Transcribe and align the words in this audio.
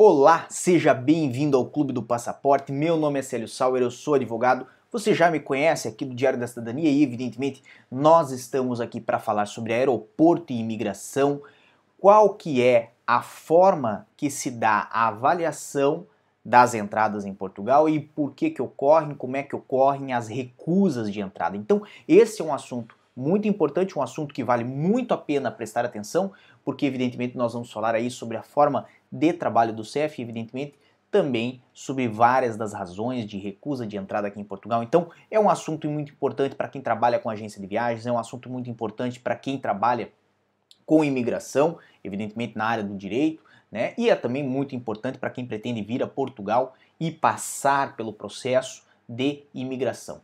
Olá, 0.00 0.46
seja 0.48 0.94
bem-vindo 0.94 1.56
ao 1.56 1.66
Clube 1.66 1.92
do 1.92 2.04
Passaporte. 2.04 2.70
Meu 2.70 2.96
nome 2.96 3.18
é 3.18 3.22
Célio 3.22 3.48
Sauer, 3.48 3.82
eu 3.82 3.90
sou 3.90 4.14
advogado. 4.14 4.64
Você 4.92 5.12
já 5.12 5.28
me 5.28 5.40
conhece 5.40 5.88
aqui 5.88 6.04
do 6.04 6.14
Diário 6.14 6.38
da 6.38 6.46
Cidadania 6.46 6.88
e, 6.88 7.02
evidentemente, 7.02 7.64
nós 7.90 8.30
estamos 8.30 8.80
aqui 8.80 9.00
para 9.00 9.18
falar 9.18 9.46
sobre 9.46 9.72
aeroporto 9.72 10.52
e 10.52 10.60
imigração, 10.60 11.42
qual 11.98 12.34
que 12.34 12.62
é 12.62 12.92
a 13.04 13.22
forma 13.22 14.06
que 14.16 14.30
se 14.30 14.52
dá 14.52 14.88
a 14.92 15.08
avaliação 15.08 16.06
das 16.44 16.74
entradas 16.74 17.24
em 17.24 17.34
Portugal 17.34 17.88
e 17.88 17.98
por 17.98 18.34
que 18.34 18.50
que 18.50 18.62
ocorrem, 18.62 19.16
como 19.16 19.36
é 19.36 19.42
que 19.42 19.56
ocorrem 19.56 20.12
as 20.12 20.28
recusas 20.28 21.10
de 21.10 21.20
entrada. 21.20 21.56
Então, 21.56 21.82
esse 22.06 22.40
é 22.40 22.44
um 22.44 22.54
assunto 22.54 22.96
muito 23.18 23.48
importante, 23.48 23.98
um 23.98 24.02
assunto 24.02 24.32
que 24.32 24.44
vale 24.44 24.62
muito 24.62 25.12
a 25.12 25.18
pena 25.18 25.50
prestar 25.50 25.84
atenção, 25.84 26.30
porque 26.64 26.86
evidentemente 26.86 27.36
nós 27.36 27.52
vamos 27.52 27.72
falar 27.72 27.96
aí 27.96 28.12
sobre 28.12 28.36
a 28.36 28.44
forma 28.44 28.86
de 29.10 29.32
trabalho 29.32 29.72
do 29.72 29.84
CEF 29.84 30.20
evidentemente 30.20 30.74
também 31.10 31.62
sobre 31.72 32.06
várias 32.06 32.56
das 32.56 32.72
razões 32.72 33.26
de 33.26 33.38
recusa 33.38 33.86
de 33.86 33.96
entrada 33.96 34.28
aqui 34.28 34.40
em 34.40 34.44
Portugal. 34.44 34.82
Então, 34.82 35.10
é 35.30 35.40
um 35.40 35.48
assunto 35.48 35.88
muito 35.88 36.12
importante 36.12 36.54
para 36.54 36.68
quem 36.68 36.82
trabalha 36.82 37.18
com 37.18 37.30
agência 37.30 37.60
de 37.60 37.66
viagens, 37.66 38.06
é 38.06 38.12
um 38.12 38.18
assunto 38.18 38.50
muito 38.50 38.68
importante 38.68 39.18
para 39.18 39.34
quem 39.34 39.58
trabalha 39.58 40.12
com 40.84 41.04
imigração, 41.04 41.78
evidentemente 42.02 42.56
na 42.56 42.66
área 42.66 42.84
do 42.84 42.96
direito, 42.96 43.42
né? 43.70 43.94
E 43.98 44.08
é 44.08 44.16
também 44.16 44.42
muito 44.42 44.74
importante 44.74 45.18
para 45.18 45.30
quem 45.30 45.46
pretende 45.46 45.82
vir 45.82 46.02
a 46.02 46.06
Portugal 46.06 46.74
e 46.98 47.10
passar 47.10 47.96
pelo 47.96 48.12
processo 48.12 48.82
de 49.08 49.44
imigração. 49.54 50.22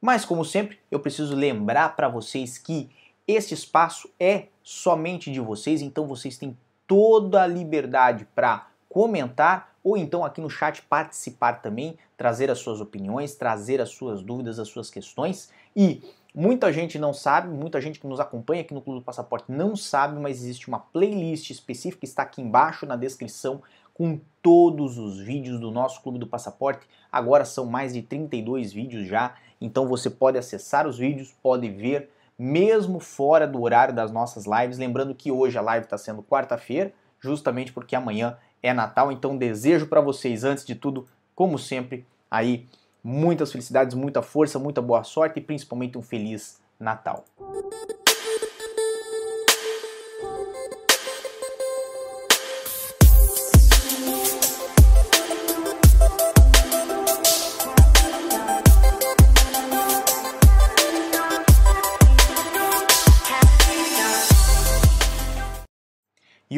Mas, 0.00 0.24
como 0.24 0.44
sempre, 0.44 0.78
eu 0.90 0.98
preciso 0.98 1.34
lembrar 1.34 1.94
para 1.94 2.08
vocês 2.08 2.58
que 2.58 2.90
este 3.26 3.54
espaço 3.54 4.10
é 4.18 4.46
somente 4.62 5.30
de 5.30 5.40
vocês, 5.40 5.82
então 5.82 6.06
vocês 6.06 6.36
têm 6.36 6.56
toda 6.90 7.42
a 7.42 7.46
liberdade 7.46 8.26
para 8.34 8.66
comentar 8.88 9.76
ou 9.84 9.96
então 9.96 10.24
aqui 10.24 10.40
no 10.40 10.50
chat 10.50 10.82
participar 10.82 11.62
também, 11.62 11.96
trazer 12.16 12.50
as 12.50 12.58
suas 12.58 12.80
opiniões, 12.80 13.36
trazer 13.36 13.80
as 13.80 13.90
suas 13.90 14.24
dúvidas, 14.24 14.58
as 14.58 14.66
suas 14.66 14.90
questões. 14.90 15.52
E 15.76 16.02
muita 16.34 16.72
gente 16.72 16.98
não 16.98 17.14
sabe, 17.14 17.48
muita 17.48 17.80
gente 17.80 18.00
que 18.00 18.08
nos 18.08 18.18
acompanha 18.18 18.62
aqui 18.62 18.74
no 18.74 18.80
Clube 18.80 18.98
do 18.98 19.04
Passaporte 19.04 19.52
não 19.52 19.76
sabe, 19.76 20.18
mas 20.18 20.38
existe 20.38 20.66
uma 20.66 20.80
playlist 20.80 21.50
específica 21.50 22.04
está 22.04 22.24
aqui 22.24 22.42
embaixo 22.42 22.84
na 22.84 22.96
descrição 22.96 23.62
com 23.94 24.18
todos 24.42 24.98
os 24.98 25.20
vídeos 25.20 25.60
do 25.60 25.70
nosso 25.70 26.02
Clube 26.02 26.18
do 26.18 26.26
Passaporte. 26.26 26.88
Agora 27.12 27.44
são 27.44 27.66
mais 27.66 27.92
de 27.92 28.02
32 28.02 28.72
vídeos 28.72 29.06
já, 29.06 29.36
então 29.60 29.86
você 29.86 30.10
pode 30.10 30.36
acessar 30.36 30.88
os 30.88 30.98
vídeos, 30.98 31.32
pode 31.40 31.70
ver, 31.70 32.10
mesmo 32.42 32.98
fora 33.00 33.46
do 33.46 33.60
horário 33.60 33.92
das 33.92 34.10
nossas 34.10 34.46
lives. 34.46 34.78
Lembrando 34.78 35.14
que 35.14 35.30
hoje 35.30 35.58
a 35.58 35.60
live 35.60 35.84
está 35.84 35.98
sendo 35.98 36.22
quarta-feira, 36.22 36.90
justamente 37.20 37.70
porque 37.70 37.94
amanhã 37.94 38.38
é 38.62 38.72
Natal. 38.72 39.12
Então 39.12 39.36
desejo 39.36 39.86
para 39.86 40.00
vocês, 40.00 40.42
antes 40.42 40.64
de 40.64 40.74
tudo, 40.74 41.06
como 41.34 41.58
sempre, 41.58 42.06
aí 42.30 42.66
muitas 43.04 43.52
felicidades, 43.52 43.94
muita 43.94 44.22
força, 44.22 44.58
muita 44.58 44.80
boa 44.80 45.04
sorte 45.04 45.38
e 45.38 45.42
principalmente 45.42 45.98
um 45.98 46.02
feliz 46.02 46.58
Natal. 46.78 47.26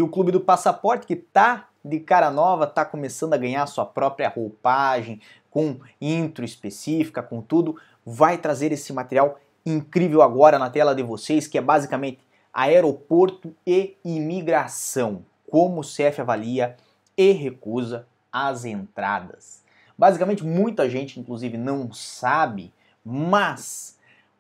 E 0.03 0.05
o 0.05 0.09
Clube 0.09 0.33
do 0.33 0.41
Passaporte, 0.41 1.07
que 1.07 1.15
tá 1.15 1.69
de 1.85 2.01
cara 2.01 2.29
nova, 2.29 2.67
tá 2.67 2.85
começando 2.85 3.35
a 3.35 3.37
ganhar 3.37 3.65
sua 3.67 3.87
própria 3.87 4.29
roupagem, 4.29 5.21
com 5.49 5.79
intro 6.01 6.45
específica, 6.45 7.23
com 7.23 7.41
tudo, 7.41 7.77
vai 8.05 8.37
trazer 8.37 8.73
esse 8.73 8.93
material 8.93 9.39
incrível 9.65 10.21
agora 10.21 10.59
na 10.59 10.69
tela 10.69 10.93
de 10.93 11.05
vocês, 11.05 11.47
que 11.47 11.57
é 11.57 11.61
basicamente 11.61 12.19
aeroporto 12.53 13.55
e 13.65 13.97
imigração, 14.05 15.25
como 15.49 15.83
o 15.83 15.85
CF 15.85 16.21
avalia 16.21 16.77
e 17.17 17.31
recusa 17.31 18.05
as 18.33 18.65
entradas. 18.65 19.63
Basicamente, 19.97 20.45
muita 20.45 20.91
gente, 20.91 21.21
inclusive, 21.21 21.57
não 21.57 21.93
sabe, 21.93 22.75
mas 23.05 23.97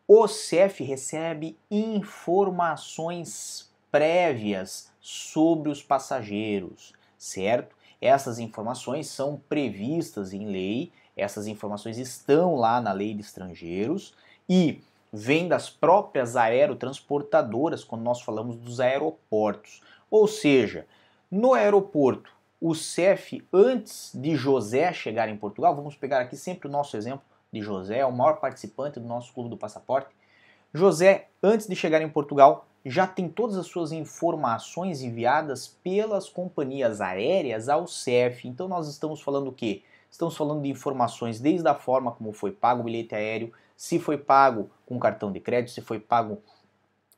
o 0.08 0.26
CF 0.26 0.82
recebe 0.82 1.56
informações 1.70 3.70
prévias 3.92 4.90
sobre 5.00 5.70
os 5.70 5.82
passageiros, 5.82 6.94
certo? 7.18 7.76
Essas 8.00 8.40
informações 8.40 9.06
são 9.06 9.40
previstas 9.48 10.32
em 10.32 10.46
lei, 10.46 10.90
essas 11.16 11.46
informações 11.46 11.98
estão 11.98 12.56
lá 12.56 12.80
na 12.80 12.92
lei 12.92 13.14
de 13.14 13.20
estrangeiros 13.20 14.14
e 14.48 14.82
vêm 15.12 15.46
das 15.46 15.68
próprias 15.68 16.36
aerotransportadoras 16.36 17.84
quando 17.84 18.02
nós 18.02 18.22
falamos 18.22 18.56
dos 18.56 18.80
aeroportos. 18.80 19.82
Ou 20.10 20.26
seja, 20.26 20.86
no 21.30 21.52
aeroporto, 21.52 22.32
o 22.60 22.74
CEF, 22.74 23.46
antes 23.52 24.10
de 24.14 24.34
José 24.34 24.92
chegar 24.92 25.28
em 25.28 25.36
Portugal, 25.36 25.76
vamos 25.76 25.94
pegar 25.94 26.20
aqui 26.20 26.36
sempre 26.36 26.66
o 26.66 26.70
nosso 26.70 26.96
exemplo 26.96 27.24
de 27.52 27.60
José, 27.60 28.04
o 28.06 28.12
maior 28.12 28.40
participante 28.40 28.98
do 28.98 29.06
nosso 29.06 29.34
clube 29.34 29.50
do 29.50 29.56
passaporte. 29.56 30.14
José, 30.72 31.28
antes 31.42 31.66
de 31.66 31.76
chegar 31.76 32.00
em 32.00 32.08
Portugal, 32.08 32.66
já 32.84 33.06
tem 33.06 33.28
todas 33.28 33.56
as 33.56 33.66
suas 33.66 33.92
informações 33.92 35.02
enviadas 35.02 35.68
pelas 35.82 36.28
companhias 36.28 37.00
aéreas 37.00 37.68
ao 37.68 37.86
CEF. 37.86 38.46
Então 38.48 38.66
nós 38.68 38.88
estamos 38.88 39.20
falando 39.20 39.48
o 39.48 39.52
quê? 39.52 39.82
Estamos 40.10 40.36
falando 40.36 40.62
de 40.62 40.68
informações 40.68 41.40
desde 41.40 41.66
a 41.68 41.74
forma 41.74 42.12
como 42.12 42.32
foi 42.32 42.50
pago 42.50 42.82
o 42.82 42.84
bilhete 42.84 43.14
aéreo, 43.14 43.52
se 43.76 43.98
foi 43.98 44.18
pago 44.18 44.70
com 44.84 44.98
cartão 44.98 45.32
de 45.32 45.40
crédito, 45.40 45.72
se 45.72 45.80
foi 45.80 45.98
pago 45.98 46.38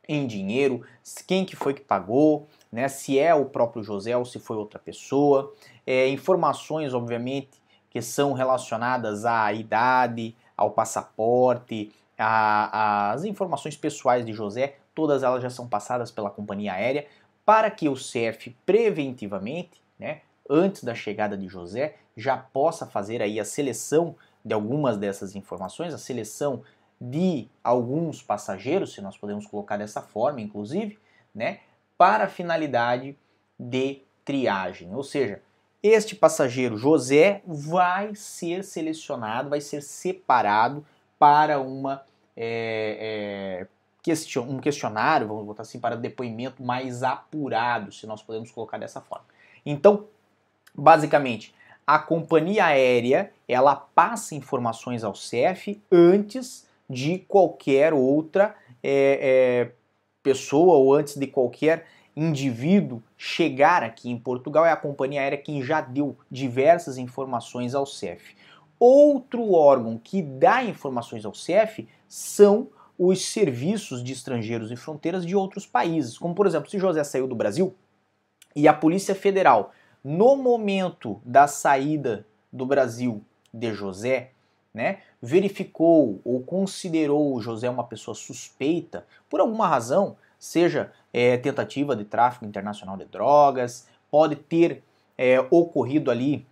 em 0.07 0.27
dinheiro, 0.27 0.83
quem 1.27 1.45
que 1.45 1.57
foi 1.57 1.75
que 1.75 1.81
pagou, 1.81 2.47
né? 2.71 2.89
Se 2.89 3.19
é 3.19 3.35
o 3.35 3.47
próprio 3.47 3.83
José 3.83 4.17
ou 4.17 4.25
se 4.25 4.39
foi 4.39 4.57
outra 4.57 4.79
pessoa. 4.79 5.53
É, 5.87 6.09
informações, 6.09 6.93
obviamente, 6.95 7.63
que 7.91 8.03
são 8.03 8.33
relacionadas 8.33 9.25
à 9.25 9.53
idade, 9.53 10.35
ao 10.57 10.71
passaporte, 10.71 11.93
as 12.17 13.25
informações 13.25 13.77
pessoais 13.77 14.25
de 14.25 14.33
José, 14.33 14.77
todas 14.95 15.23
elas 15.23 15.43
já 15.43 15.51
são 15.51 15.69
passadas 15.69 16.11
pela 16.11 16.31
companhia 16.31 16.75
aérea 16.75 17.07
para 17.45 17.71
que 17.71 17.89
o 17.89 17.97
CEF 17.97 18.57
preventivamente, 18.65 19.83
né, 19.99 20.23
antes 20.49 20.85
da 20.85 20.95
chegada 20.95 21.37
de 21.37 21.49
José, 21.49 21.97
já 22.17 22.37
possa 22.37 22.87
fazer 22.87 23.21
aí 23.21 23.39
a 23.39 23.45
seleção 23.45 24.15
de 24.45 24.55
algumas 24.55 24.97
dessas 24.97 25.35
informações, 25.35 25.93
a 25.93 25.99
seleção 25.99 26.63
de 27.01 27.49
alguns 27.63 28.23
passageiros, 28.23 28.95
se 28.95 29.01
nós 29.01 29.17
podemos 29.17 29.47
colocar 29.47 29.77
dessa 29.77 30.01
forma, 30.01 30.41
inclusive, 30.41 30.99
né, 31.35 31.61
para 31.99 32.25
a 32.25 32.29
finalidade 32.29 33.17
de 33.59 34.03
triagem. 34.25 34.95
Ou 34.95 35.03
seja, 35.03 35.43
este 35.83 36.15
passageiro 36.15 36.77
José 36.77 37.43
vai 37.47 38.15
ser 38.15 38.65
selecionado, 38.65 39.51
vai 39.51 39.61
ser 39.61 39.83
separado 39.83 40.85
para 41.19 41.61
uma 41.61 42.05
é, 42.37 43.61
é, 43.63 43.67
question, 44.05 44.43
um 44.43 44.59
questionário, 44.59 45.27
vamos 45.27 45.47
botar 45.47 45.63
assim, 45.63 45.81
para 45.81 45.97
depoimento 45.97 46.63
mais 46.63 47.03
apurado, 47.03 47.91
se 47.91 48.07
nós 48.07 48.23
podemos 48.23 48.51
colocar 48.51 48.77
dessa 48.77 49.01
forma. 49.01 49.25
Então, 49.65 50.05
basicamente, 50.75 51.55
a 51.87 51.99
companhia 51.99 52.67
aérea 52.67 53.33
ela 53.49 53.75
passa 53.75 54.35
informações 54.35 55.03
ao 55.03 55.15
CEF 55.15 55.83
antes 55.91 56.67
de 56.89 57.19
qualquer 57.19 57.95
outra 57.95 58.55
é, 58.83 59.19
é, 59.21 59.73
pessoa 60.23 60.77
ou 60.77 60.95
antes 60.95 61.17
de 61.17 61.27
qualquer 61.27 61.87
indivíduo 62.15 63.03
chegar 63.17 63.83
aqui 63.83 64.11
em 64.11 64.19
Portugal. 64.19 64.67
É 64.67 64.73
a 64.73 64.77
companhia 64.77 65.23
aérea 65.23 65.39
quem 65.39 65.63
já 65.63 65.81
deu 65.81 66.17
diversas 66.31 66.99
informações 66.99 67.75
ao 67.75 67.87
CEF. 67.87 68.37
Outro 68.79 69.53
órgão 69.53 69.99
que 70.03 70.21
dá 70.21 70.63
informações 70.63 71.25
ao 71.25 71.35
CEF 71.35 71.89
são 72.07 72.69
os 72.99 73.25
serviços 73.25 74.03
de 74.03 74.13
estrangeiros 74.13 74.71
e 74.71 74.77
fronteiras 74.77 75.27
de 75.27 75.35
outros 75.35 75.67
países. 75.67 76.19
Como, 76.19 76.35
por 76.35 76.47
exemplo, 76.47 76.71
se 76.71 76.79
José 76.79 77.03
saiu 77.03 77.27
do 77.27 77.35
Brasil 77.35 77.75
e 78.55 78.69
a 78.69 78.73
Polícia 78.73 79.15
Federal, 79.15 79.73
no 80.03 80.37
momento 80.37 81.21
da 81.25 81.47
saída 81.47 82.27
do 82.53 82.65
Brasil 82.65 83.23
de 83.53 83.73
José, 83.73 84.31
né, 84.73 84.99
verificou 85.23 86.21
ou 86.25 86.43
considerou 86.43 87.41
José 87.41 87.71
uma 87.71 87.85
pessoa 87.85 88.15
suspeita 88.15 89.07
por 89.31 89.41
alguma 89.41 89.69
razão, 89.69 90.17
seja 90.39 90.93
é, 91.13 91.37
tentativa 91.37 91.95
de 91.95 92.05
tráfico 92.05 92.45
internacional 92.45 92.97
de 92.97 93.05
drogas, 93.05 93.89
pode 94.11 94.37
ter 94.37 94.83
é, 95.17 95.41
ocorrido 95.51 96.11
ali 96.11 96.47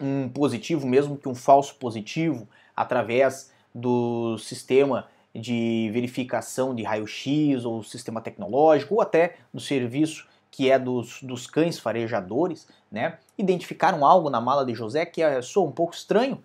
um 0.00 0.28
positivo, 0.28 0.86
mesmo 0.86 1.16
que 1.16 1.28
um 1.28 1.34
falso 1.34 1.76
positivo, 1.76 2.48
através 2.74 3.52
do 3.74 4.36
sistema 4.38 5.06
de 5.34 5.90
verificação 5.92 6.74
de 6.74 6.82
raio-x 6.82 7.64
ou 7.64 7.82
sistema 7.82 8.20
tecnológico, 8.20 8.94
ou 8.94 9.00
até 9.00 9.36
do 9.52 9.60
serviço 9.60 10.26
que 10.50 10.70
é 10.70 10.78
dos, 10.78 11.20
dos 11.20 11.48
cães 11.48 11.80
farejadores, 11.80 12.68
né? 12.90 13.18
Identificaram 13.36 14.06
algo 14.06 14.30
na 14.30 14.40
mala 14.40 14.64
de 14.64 14.72
José 14.72 15.04
que 15.04 15.20
é, 15.20 15.42
soa 15.42 15.66
um 15.66 15.72
pouco 15.72 15.94
estranho 15.94 16.42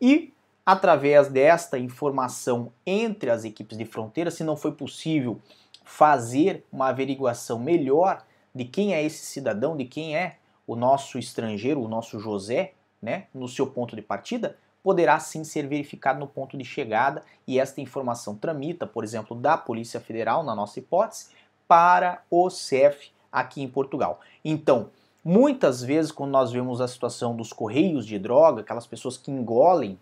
e 0.00 0.32
através 0.66 1.28
desta 1.28 1.78
informação 1.78 2.72
entre 2.84 3.30
as 3.30 3.44
equipes 3.44 3.78
de 3.78 3.84
fronteira, 3.84 4.30
se 4.30 4.42
não 4.42 4.56
foi 4.56 4.72
possível 4.72 5.40
fazer 5.84 6.64
uma 6.72 6.88
averiguação 6.88 7.58
melhor 7.58 8.24
de 8.54 8.64
quem 8.64 8.94
é 8.94 9.02
esse 9.02 9.24
cidadão, 9.26 9.76
de 9.76 9.84
quem 9.84 10.16
é 10.16 10.36
o 10.66 10.74
nosso 10.74 11.18
estrangeiro, 11.18 11.80
o 11.80 11.88
nosso 11.88 12.18
José, 12.18 12.72
né, 13.00 13.26
no 13.34 13.48
seu 13.48 13.66
ponto 13.66 13.94
de 13.96 14.02
partida, 14.02 14.56
poderá 14.82 15.18
sim 15.20 15.44
ser 15.44 15.66
verificado 15.66 16.18
no 16.18 16.26
ponto 16.26 16.56
de 16.56 16.64
chegada 16.64 17.22
e 17.46 17.58
esta 17.58 17.80
informação 17.80 18.34
tramita, 18.34 18.86
por 18.86 19.04
exemplo, 19.04 19.36
da 19.36 19.56
Polícia 19.56 20.00
Federal, 20.00 20.42
na 20.42 20.54
nossa 20.54 20.78
hipótese, 20.78 21.28
para 21.68 22.22
o 22.30 22.50
CEF 22.50 23.12
aqui 23.30 23.62
em 23.62 23.68
Portugal. 23.68 24.20
Então, 24.44 24.90
muitas 25.24 25.82
vezes 25.82 26.10
quando 26.10 26.32
nós 26.32 26.50
vemos 26.50 26.80
a 26.80 26.88
situação 26.88 27.36
dos 27.36 27.52
correios 27.52 28.04
de 28.04 28.18
droga, 28.18 28.62
aquelas 28.62 28.86
pessoas 28.86 29.16
que 29.16 29.30
engolem 29.30 29.98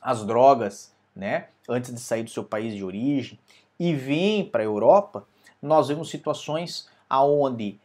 as 0.00 0.24
drogas, 0.24 0.94
né, 1.14 1.48
antes 1.68 1.92
de 1.92 2.00
sair 2.00 2.22
do 2.22 2.30
seu 2.30 2.44
país 2.44 2.74
de 2.74 2.84
origem 2.84 3.38
e 3.80 3.94
vêm 3.94 4.44
para 4.44 4.62
a 4.62 4.66
Europa, 4.66 5.26
nós 5.60 5.88
vemos 5.88 6.10
situações 6.10 6.88
aonde 7.08 7.80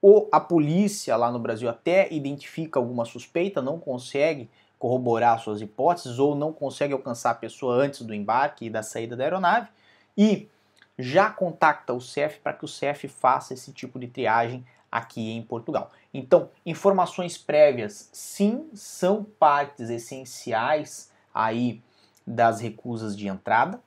ou 0.00 0.28
a 0.30 0.38
polícia 0.38 1.16
lá 1.16 1.32
no 1.32 1.38
Brasil 1.38 1.66
até 1.66 2.12
identifica 2.12 2.78
alguma 2.78 3.06
suspeita, 3.06 3.62
não 3.62 3.80
consegue 3.80 4.50
corroborar 4.78 5.38
suas 5.38 5.60
hipóteses 5.60 6.18
ou 6.18 6.34
não 6.34 6.52
consegue 6.52 6.92
alcançar 6.92 7.30
a 7.30 7.34
pessoa 7.34 7.74
antes 7.76 8.02
do 8.02 8.14
embarque 8.14 8.66
e 8.66 8.70
da 8.70 8.82
saída 8.82 9.16
da 9.16 9.24
aeronave 9.24 9.68
e 10.16 10.48
já 10.98 11.30
contacta 11.30 11.92
o 11.92 12.00
CEF 12.00 12.38
para 12.40 12.52
que 12.52 12.64
o 12.64 12.68
CEF 12.68 13.08
faça 13.08 13.54
esse 13.54 13.72
tipo 13.72 13.98
de 13.98 14.06
triagem 14.06 14.64
aqui 14.90 15.32
em 15.32 15.42
Portugal. 15.42 15.90
Então, 16.12 16.50
informações 16.64 17.36
prévias, 17.36 18.08
sim, 18.12 18.68
são 18.74 19.24
partes 19.24 19.90
essenciais 19.90 21.10
aí 21.34 21.82
das 22.24 22.60
recusas 22.60 23.16
de 23.16 23.26
entrada, 23.26 23.80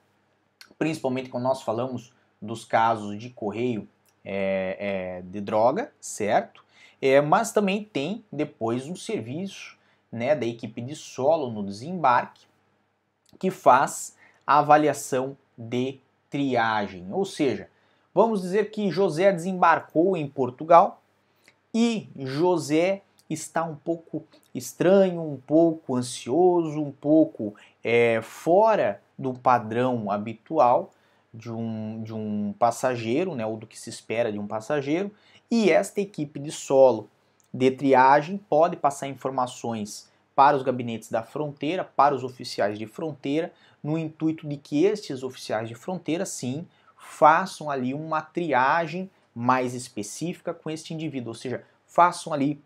principalmente 0.77 1.29
quando 1.29 1.43
nós 1.43 1.61
falamos 1.61 2.13
dos 2.41 2.65
casos 2.65 3.17
de 3.17 3.29
correio 3.29 3.87
é, 4.23 4.77
é, 4.79 5.21
de 5.21 5.39
droga, 5.39 5.91
certo? 6.01 6.63
É, 7.01 7.21
mas 7.21 7.53
também 7.53 7.83
tem 7.83 8.25
depois 8.31 8.85
um 8.87 8.95
serviço 8.95 9.76
né, 10.11 10.35
da 10.35 10.45
equipe 10.45 10.81
de 10.81 10.95
solo 10.95 11.51
no 11.51 11.63
desembarque 11.63 12.45
que 13.39 13.51
faz 13.51 14.15
a 14.45 14.59
avaliação 14.59 15.37
de 15.57 15.99
triagem. 16.29 17.07
Ou 17.11 17.25
seja, 17.25 17.69
vamos 18.13 18.41
dizer 18.41 18.71
que 18.71 18.89
José 18.89 19.31
desembarcou 19.31 20.15
em 20.15 20.27
Portugal 20.27 21.01
e 21.73 22.09
José 22.17 23.01
está 23.29 23.63
um 23.63 23.75
pouco 23.75 24.25
estranho, 24.55 25.21
um 25.21 25.37
pouco 25.37 25.95
ansioso, 25.95 26.81
um 26.81 26.91
pouco 26.91 27.53
é, 27.83 28.21
fora 28.21 29.01
do 29.17 29.33
padrão 29.33 30.09
habitual 30.09 30.91
de 31.33 31.51
um, 31.51 32.01
de 32.03 32.13
um 32.13 32.53
passageiro, 32.57 33.35
né, 33.35 33.45
ou 33.45 33.57
do 33.57 33.67
que 33.67 33.79
se 33.79 33.89
espera 33.89 34.31
de 34.31 34.39
um 34.39 34.47
passageiro, 34.47 35.11
e 35.51 35.69
esta 35.69 36.01
equipe 36.01 36.39
de 36.39 36.51
solo 36.51 37.09
de 37.57 37.71
triagem 37.71 38.37
pode 38.37 38.77
passar 38.77 39.07
informações 39.07 40.07
para 40.35 40.55
os 40.55 40.61
gabinetes 40.61 41.09
da 41.09 41.23
fronteira, 41.23 41.83
para 41.83 42.13
os 42.13 42.23
oficiais 42.23 42.77
de 42.77 42.85
fronteira, 42.85 43.51
no 43.83 43.97
intuito 43.97 44.47
de 44.47 44.57
que 44.57 44.85
estes 44.85 45.23
oficiais 45.23 45.67
de 45.67 45.73
fronteira, 45.73 46.23
sim, 46.23 46.67
façam 46.95 47.71
ali 47.71 47.95
uma 47.95 48.21
triagem 48.21 49.09
mais 49.33 49.73
específica 49.73 50.53
com 50.53 50.69
este 50.69 50.93
indivíduo, 50.93 51.29
ou 51.29 51.33
seja, 51.33 51.63
façam 51.87 52.31
ali 52.31 52.63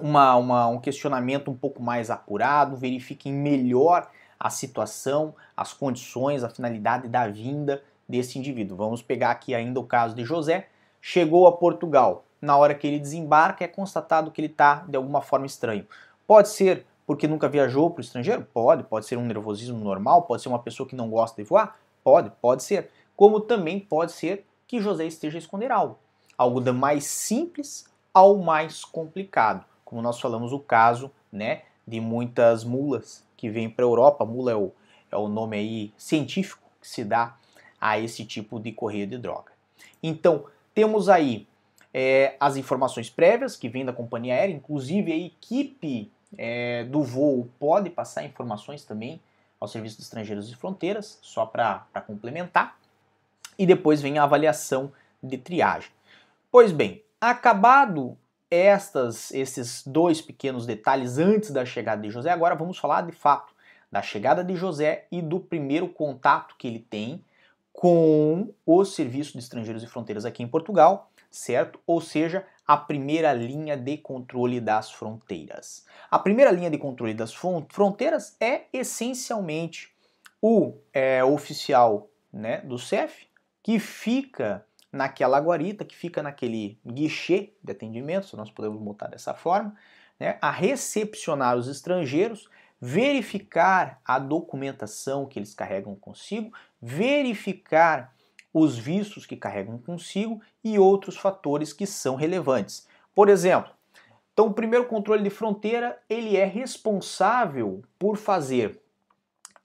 uma, 0.00 0.34
uma, 0.34 0.66
um 0.66 0.80
questionamento 0.80 1.48
um 1.48 1.56
pouco 1.56 1.80
mais 1.80 2.10
apurado, 2.10 2.76
verifiquem 2.76 3.32
melhor 3.32 4.10
a 4.38 4.50
situação, 4.50 5.34
as 5.56 5.72
condições, 5.72 6.42
a 6.42 6.48
finalidade 6.48 7.06
da 7.06 7.28
vinda 7.28 7.82
desse 8.08 8.38
indivíduo. 8.38 8.76
Vamos 8.76 9.02
pegar 9.02 9.30
aqui 9.30 9.54
ainda 9.54 9.78
o 9.78 9.84
caso 9.84 10.16
de 10.16 10.24
José. 10.24 10.68
Chegou 11.00 11.46
a 11.46 11.52
Portugal. 11.52 12.24
Na 12.40 12.56
hora 12.56 12.74
que 12.74 12.86
ele 12.86 12.98
desembarca, 12.98 13.64
é 13.64 13.68
constatado 13.68 14.30
que 14.30 14.40
ele 14.40 14.48
está 14.48 14.84
de 14.88 14.96
alguma 14.96 15.20
forma 15.20 15.46
estranho. 15.46 15.86
Pode 16.26 16.48
ser 16.48 16.86
porque 17.06 17.26
nunca 17.26 17.48
viajou 17.48 17.90
para 17.90 18.00
o 18.00 18.04
estrangeiro? 18.04 18.46
Pode. 18.54 18.84
Pode 18.84 19.04
ser 19.04 19.16
um 19.16 19.26
nervosismo 19.26 19.78
normal? 19.78 20.22
Pode 20.22 20.42
ser 20.42 20.48
uma 20.48 20.60
pessoa 20.60 20.88
que 20.88 20.94
não 20.94 21.10
gosta 21.10 21.42
de 21.42 21.48
voar? 21.48 21.76
Pode, 22.04 22.30
pode 22.40 22.62
ser. 22.62 22.88
Como 23.16 23.40
também 23.40 23.80
pode 23.80 24.12
ser 24.12 24.46
que 24.66 24.80
José 24.80 25.06
esteja 25.06 25.36
a 25.36 25.40
esconder 25.40 25.72
algo. 25.72 25.98
Algo 26.38 26.60
da 26.60 26.72
mais 26.72 27.04
simples 27.04 27.84
ao 28.14 28.36
mais 28.36 28.84
complicado. 28.84 29.64
Como 29.84 30.00
nós 30.00 30.20
falamos 30.20 30.52
o 30.52 30.60
caso 30.60 31.10
né, 31.32 31.62
de 31.84 32.00
muitas 32.00 32.62
mulas 32.62 33.24
que 33.36 33.50
vem 33.50 33.68
para 33.68 33.84
a 33.84 33.88
Europa. 33.88 34.24
Mula 34.24 34.52
é 34.52 34.56
o, 34.56 34.72
é 35.10 35.16
o 35.16 35.28
nome 35.28 35.56
aí 35.56 35.92
científico 35.98 36.62
que 36.80 36.88
se 36.88 37.04
dá 37.04 37.36
a 37.80 37.98
esse 37.98 38.24
tipo 38.24 38.60
de 38.60 38.70
correio 38.70 39.08
de 39.08 39.18
droga. 39.18 39.50
Então, 40.00 40.44
temos 40.72 41.08
aí 41.08 41.48
é, 41.92 42.36
as 42.38 42.56
informações 42.56 43.10
prévias 43.10 43.56
que 43.56 43.68
vêm 43.68 43.84
da 43.84 43.92
companhia 43.92 44.34
aérea, 44.34 44.54
inclusive 44.54 45.12
a 45.12 45.16
equipe 45.16 46.10
é, 46.38 46.84
do 46.84 47.02
voo 47.02 47.48
pode 47.58 47.90
passar 47.90 48.24
informações 48.24 48.84
também 48.84 49.20
ao 49.58 49.68
Serviço 49.68 49.96
de 49.96 50.02
Estrangeiros 50.02 50.50
e 50.50 50.54
Fronteiras, 50.54 51.18
só 51.20 51.44
para 51.44 51.84
complementar. 52.06 52.76
E 53.58 53.66
depois 53.66 54.00
vem 54.00 54.18
a 54.18 54.24
avaliação 54.24 54.90
de 55.22 55.36
triagem. 55.36 55.90
Pois 56.50 56.72
bem, 56.72 57.02
acabado 57.20 58.16
estas, 58.50 59.30
esses 59.32 59.86
dois 59.86 60.20
pequenos 60.20 60.66
detalhes 60.66 61.18
antes 61.18 61.50
da 61.50 61.64
chegada 61.64 62.02
de 62.02 62.10
José, 62.10 62.30
agora 62.30 62.54
vamos 62.54 62.78
falar 62.78 63.02
de 63.02 63.12
fato 63.12 63.52
da 63.92 64.00
chegada 64.00 64.42
de 64.42 64.56
José 64.56 65.06
e 65.10 65.20
do 65.20 65.38
primeiro 65.38 65.88
contato 65.88 66.54
que 66.56 66.66
ele 66.66 66.78
tem 66.78 67.22
com 67.72 68.52
o 68.64 68.84
Serviço 68.84 69.32
de 69.32 69.38
Estrangeiros 69.38 69.82
e 69.82 69.86
Fronteiras 69.86 70.24
aqui 70.24 70.42
em 70.42 70.48
Portugal, 70.48 71.09
certo? 71.30 71.80
Ou 71.86 72.00
seja, 72.00 72.46
a 72.66 72.76
primeira 72.76 73.32
linha 73.32 73.76
de 73.76 73.96
controle 73.98 74.60
das 74.60 74.90
fronteiras. 74.90 75.84
A 76.10 76.18
primeira 76.18 76.50
linha 76.50 76.70
de 76.70 76.78
controle 76.78 77.14
das 77.14 77.32
fronteiras 77.32 78.36
é 78.40 78.66
essencialmente 78.72 79.94
o 80.40 80.74
é, 80.92 81.22
oficial 81.22 82.08
né, 82.32 82.60
do 82.62 82.78
CEF, 82.78 83.26
que 83.62 83.78
fica 83.78 84.64
naquela 84.92 85.38
guarita 85.38 85.84
que 85.84 85.96
fica 85.96 86.22
naquele 86.22 86.78
guichê 86.84 87.52
de 87.62 87.72
atendimento, 87.72 88.26
se 88.26 88.36
nós 88.36 88.50
podemos 88.50 88.80
botar 88.80 89.06
dessa 89.06 89.34
forma, 89.34 89.76
né, 90.18 90.38
a 90.40 90.50
recepcionar 90.50 91.56
os 91.56 91.68
estrangeiros, 91.68 92.48
verificar 92.80 94.00
a 94.04 94.18
documentação 94.18 95.26
que 95.26 95.38
eles 95.38 95.54
carregam 95.54 95.94
consigo, 95.94 96.52
verificar 96.80 98.14
os 98.52 98.76
vistos 98.76 99.26
que 99.26 99.36
carregam 99.36 99.78
consigo 99.78 100.40
e 100.62 100.78
outros 100.78 101.16
fatores 101.16 101.72
que 101.72 101.86
são 101.86 102.16
relevantes. 102.16 102.86
Por 103.14 103.28
exemplo, 103.28 103.72
então 104.32 104.46
o 104.46 104.54
primeiro 104.54 104.86
controle 104.86 105.22
de 105.22 105.30
fronteira, 105.30 106.00
ele 106.08 106.36
é 106.36 106.44
responsável 106.44 107.82
por 107.98 108.16
fazer 108.16 108.80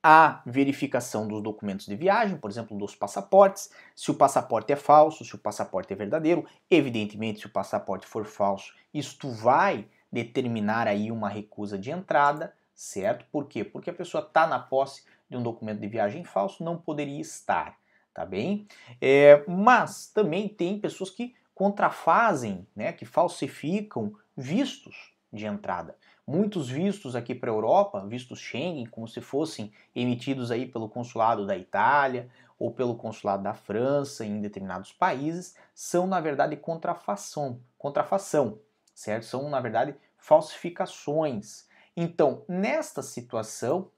a 0.07 0.43
verificação 0.45 1.27
dos 1.27 1.41
documentos 1.41 1.87
de 1.87 1.95
viagem, 1.95 2.37
por 2.37 2.51
exemplo, 2.51 2.77
dos 2.77 2.93
passaportes, 2.93 3.71
se 3.95 4.11
o 4.11 4.13
passaporte 4.13 4.71
é 4.71 4.75
falso, 4.75 5.25
se 5.25 5.33
o 5.33 5.37
passaporte 5.39 5.91
é 5.91 5.95
verdadeiro. 5.95 6.45
Evidentemente, 6.69 7.39
se 7.39 7.47
o 7.47 7.49
passaporte 7.49 8.05
for 8.05 8.23
falso, 8.25 8.75
isto 8.93 9.31
vai 9.31 9.87
determinar 10.11 10.87
aí 10.87 11.11
uma 11.11 11.27
recusa 11.27 11.75
de 11.75 11.89
entrada, 11.89 12.53
certo? 12.75 13.25
Por 13.31 13.47
quê? 13.47 13.63
Porque 13.63 13.89
a 13.89 13.93
pessoa 13.93 14.23
está 14.23 14.45
na 14.45 14.59
posse 14.59 15.03
de 15.27 15.37
um 15.37 15.41
documento 15.41 15.79
de 15.79 15.87
viagem 15.87 16.23
falso, 16.23 16.63
não 16.63 16.77
poderia 16.77 17.19
estar, 17.19 17.75
tá 18.15 18.25
bem? 18.25 18.67
É, 18.99 19.43
mas 19.47 20.07
também 20.07 20.47
tem 20.49 20.79
pessoas 20.79 21.11
que 21.11 21.35
contrafazem, 21.53 22.65
né, 22.75 22.91
que 22.91 23.05
falsificam 23.05 24.15
vistos 24.35 25.13
de 25.31 25.45
entrada 25.45 25.95
muitos 26.27 26.69
vistos 26.69 27.15
aqui 27.15 27.35
para 27.35 27.51
a 27.51 27.53
Europa, 27.53 28.05
vistos 28.07 28.39
Schengen, 28.39 28.85
como 28.87 29.07
se 29.07 29.21
fossem 29.21 29.71
emitidos 29.95 30.49
aí 30.49 30.65
pelo 30.65 30.89
consulado 30.89 31.45
da 31.45 31.55
Itália 31.55 32.29
ou 32.57 32.71
pelo 32.71 32.95
consulado 32.95 33.43
da 33.43 33.53
França 33.53 34.25
em 34.25 34.41
determinados 34.41 34.91
países, 34.91 35.55
são 35.73 36.07
na 36.07 36.19
verdade 36.19 36.55
contrafação, 36.55 37.59
contrafação, 37.77 38.59
certo? 38.93 39.25
São 39.25 39.49
na 39.49 39.59
verdade 39.59 39.95
falsificações. 40.17 41.67
Então, 41.95 42.43
nesta 42.47 43.01
situação 43.01 43.91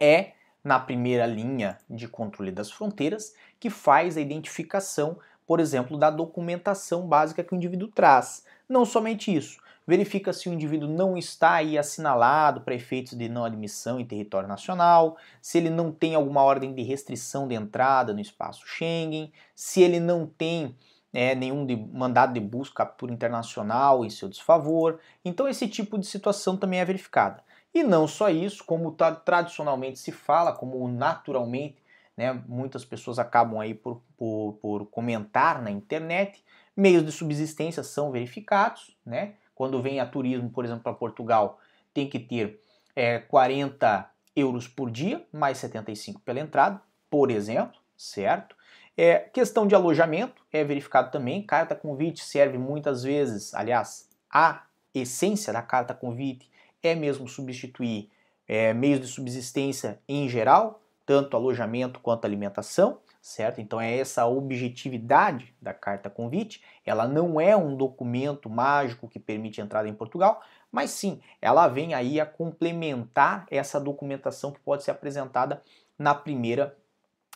é 0.00 0.32
na 0.62 0.78
primeira 0.78 1.26
linha 1.26 1.78
de 1.88 2.06
controle 2.06 2.52
das 2.52 2.70
fronteiras 2.70 3.34
que 3.58 3.70
faz 3.70 4.16
a 4.16 4.20
identificação, 4.20 5.18
por 5.46 5.60
exemplo, 5.60 5.98
da 5.98 6.10
documentação 6.10 7.06
básica 7.06 7.42
que 7.42 7.52
o 7.52 7.56
indivíduo 7.56 7.88
traz. 7.88 8.44
Não 8.68 8.84
somente 8.84 9.34
isso, 9.34 9.60
verifica 9.86 10.32
se 10.32 10.48
o 10.48 10.52
indivíduo 10.52 10.88
não 10.88 11.16
está 11.16 11.54
aí 11.54 11.76
assinalado 11.76 12.60
para 12.60 12.74
efeitos 12.74 13.14
de 13.14 13.28
não 13.28 13.44
admissão 13.44 13.98
em 13.98 14.04
território 14.04 14.48
nacional, 14.48 15.16
se 15.42 15.58
ele 15.58 15.70
não 15.70 15.90
tem 15.90 16.14
alguma 16.14 16.42
ordem 16.42 16.72
de 16.72 16.82
restrição 16.82 17.48
de 17.48 17.54
entrada 17.54 18.12
no 18.12 18.20
espaço 18.20 18.66
Schengen, 18.66 19.32
se 19.54 19.82
ele 19.82 19.98
não 19.98 20.26
tem 20.26 20.76
é, 21.12 21.34
nenhum 21.34 21.66
de, 21.66 21.76
mandado 21.76 22.32
de 22.32 22.40
busca 22.40 22.86
por 22.86 23.10
internacional 23.10 24.04
em 24.04 24.10
seu 24.10 24.28
desfavor. 24.28 25.00
Então 25.24 25.48
esse 25.48 25.66
tipo 25.66 25.98
de 25.98 26.06
situação 26.06 26.56
também 26.56 26.80
é 26.80 26.84
verificada. 26.84 27.42
E 27.72 27.82
não 27.82 28.08
só 28.08 28.28
isso, 28.28 28.64
como 28.64 28.92
tá, 28.92 29.14
tradicionalmente 29.14 29.98
se 29.98 30.10
fala, 30.10 30.52
como 30.52 30.86
naturalmente 30.88 31.80
né, 32.16 32.32
muitas 32.46 32.84
pessoas 32.84 33.18
acabam 33.18 33.60
aí 33.60 33.74
por, 33.74 34.02
por, 34.16 34.58
por 34.60 34.86
comentar 34.86 35.62
na 35.62 35.70
internet, 35.70 36.44
meios 36.76 37.04
de 37.04 37.12
subsistência 37.12 37.82
são 37.82 38.10
verificados, 38.10 38.96
né? 39.06 39.34
Quando 39.54 39.80
vem 39.80 40.00
a 40.00 40.06
turismo, 40.06 40.50
por 40.50 40.64
exemplo, 40.64 40.82
para 40.82 40.92
Portugal, 40.92 41.58
tem 41.94 42.08
que 42.08 42.18
ter 42.18 42.60
é, 42.96 43.18
40 43.18 44.10
euros 44.34 44.66
por 44.66 44.90
dia, 44.90 45.26
mais 45.32 45.58
75 45.58 46.20
pela 46.20 46.40
entrada, 46.40 46.80
por 47.08 47.30
exemplo, 47.30 47.78
certo? 47.96 48.56
É, 48.96 49.18
questão 49.18 49.66
de 49.66 49.74
alojamento 49.74 50.42
é 50.52 50.62
verificado 50.64 51.10
também. 51.10 51.42
Carta 51.42 51.74
convite 51.74 52.24
serve 52.24 52.58
muitas 52.58 53.02
vezes, 53.02 53.54
aliás, 53.54 54.08
a 54.30 54.64
essência 54.94 55.52
da 55.52 55.62
carta 55.62 55.94
convite 55.94 56.49
é 56.82 56.94
mesmo 56.94 57.28
substituir 57.28 58.10
é, 58.48 58.74
meios 58.74 59.00
de 59.00 59.06
subsistência 59.06 60.00
em 60.08 60.28
geral, 60.28 60.80
tanto 61.06 61.36
alojamento 61.36 62.00
quanto 62.00 62.24
alimentação, 62.24 62.98
certo? 63.20 63.60
Então 63.60 63.80
é 63.80 63.96
essa 63.96 64.26
objetividade 64.26 65.54
da 65.60 65.74
carta 65.74 66.08
convite. 66.08 66.62
Ela 66.84 67.06
não 67.06 67.40
é 67.40 67.56
um 67.56 67.76
documento 67.76 68.48
mágico 68.48 69.08
que 69.08 69.18
permite 69.18 69.60
entrada 69.60 69.88
em 69.88 69.94
Portugal, 69.94 70.40
mas 70.72 70.90
sim, 70.90 71.20
ela 71.40 71.68
vem 71.68 71.94
aí 71.94 72.20
a 72.20 72.26
complementar 72.26 73.46
essa 73.50 73.80
documentação 73.80 74.52
que 74.52 74.60
pode 74.60 74.82
ser 74.82 74.90
apresentada 74.90 75.62
na 75.98 76.14
primeira 76.14 76.76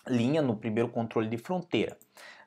linha, 0.06 0.40
no 0.40 0.56
primeiro 0.56 0.88
controle 0.88 1.28
de 1.28 1.38
fronteira. 1.38 1.96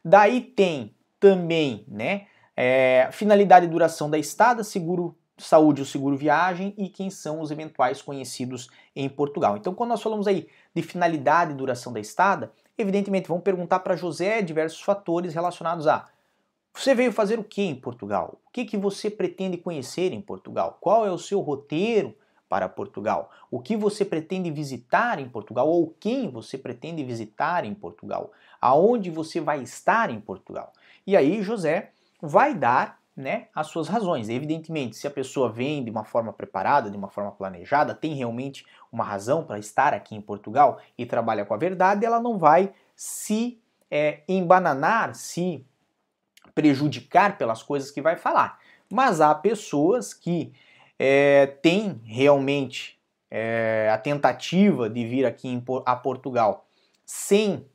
Daí 0.03 0.41
tem 0.41 0.95
também, 1.19 1.83
né, 1.87 2.27
é, 2.55 3.09
finalidade 3.11 3.65
e 3.65 3.69
duração 3.69 4.09
da 4.09 4.17
estada, 4.17 4.63
seguro 4.63 5.15
saúde, 5.37 5.81
o 5.81 5.85
seguro 5.85 6.17
viagem 6.17 6.73
e 6.77 6.89
quem 6.89 7.09
são 7.09 7.41
os 7.41 7.51
eventuais 7.51 8.01
conhecidos 8.01 8.69
em 8.95 9.07
Portugal. 9.07 9.57
Então, 9.57 9.73
quando 9.73 9.89
nós 9.89 10.01
falamos 10.01 10.27
aí 10.27 10.47
de 10.73 10.81
finalidade 10.81 11.51
e 11.51 11.55
duração 11.55 11.93
da 11.93 11.99
estada, 11.99 12.51
evidentemente 12.77 13.27
vão 13.27 13.39
perguntar 13.39 13.79
para 13.79 13.95
José 13.95 14.41
diversos 14.41 14.81
fatores 14.81 15.33
relacionados 15.33 15.87
a 15.87 16.07
você 16.77 16.93
veio 16.93 17.11
fazer 17.11 17.39
o 17.39 17.43
que 17.43 17.63
em 17.63 17.73
Portugal? 17.73 18.39
O 18.45 18.51
que, 18.51 18.63
que 18.63 18.77
você 18.77 19.09
pretende 19.09 19.57
conhecer 19.57 20.13
em 20.13 20.21
Portugal? 20.21 20.77
Qual 20.79 21.07
é 21.07 21.11
o 21.11 21.17
seu 21.17 21.39
roteiro 21.39 22.15
para 22.47 22.69
Portugal? 22.69 23.31
O 23.49 23.59
que 23.59 23.75
você 23.75 24.05
pretende 24.05 24.51
visitar 24.51 25.17
em 25.17 25.27
Portugal? 25.27 25.67
Ou 25.67 25.95
quem 25.99 26.29
você 26.29 26.55
pretende 26.55 27.03
visitar 27.03 27.65
em 27.65 27.73
Portugal? 27.73 28.31
Aonde 28.61 29.09
você 29.09 29.41
vai 29.41 29.63
estar 29.63 30.11
em 30.11 30.21
Portugal? 30.21 30.71
E 31.05 31.17
aí 31.17 31.41
José 31.41 31.93
vai 32.21 32.53
dar 32.53 33.01
né, 33.17 33.47
as 33.55 33.67
suas 33.67 33.87
razões. 33.87 34.29
Evidentemente, 34.29 34.95
se 34.95 35.07
a 35.07 35.11
pessoa 35.11 35.51
vem 35.51 35.83
de 35.83 35.89
uma 35.89 36.05
forma 36.05 36.31
preparada, 36.31 36.91
de 36.91 36.95
uma 36.95 37.09
forma 37.09 37.31
planejada, 37.31 37.95
tem 37.95 38.13
realmente 38.13 38.63
uma 38.91 39.03
razão 39.03 39.43
para 39.43 39.57
estar 39.57 39.91
aqui 39.91 40.15
em 40.15 40.21
Portugal 40.21 40.79
e 40.95 41.03
trabalha 41.03 41.43
com 41.43 41.55
a 41.55 41.57
verdade, 41.57 42.05
ela 42.05 42.19
não 42.19 42.37
vai 42.37 42.71
se 42.95 43.59
é, 43.89 44.21
embananar, 44.27 45.15
se 45.15 45.65
prejudicar 46.53 47.39
pelas 47.39 47.63
coisas 47.63 47.89
que 47.89 48.01
vai 48.01 48.15
falar. 48.15 48.59
Mas 48.87 49.19
há 49.19 49.33
pessoas 49.33 50.13
que 50.13 50.53
é, 50.99 51.47
têm 51.47 51.99
realmente 52.05 52.99
é, 53.31 53.89
a 53.91 53.97
tentativa 53.97 54.87
de 54.87 55.03
vir 55.05 55.25
aqui 55.25 55.47
em, 55.47 55.63
a 55.85 55.95
Portugal 55.95 56.67
sem 57.03 57.65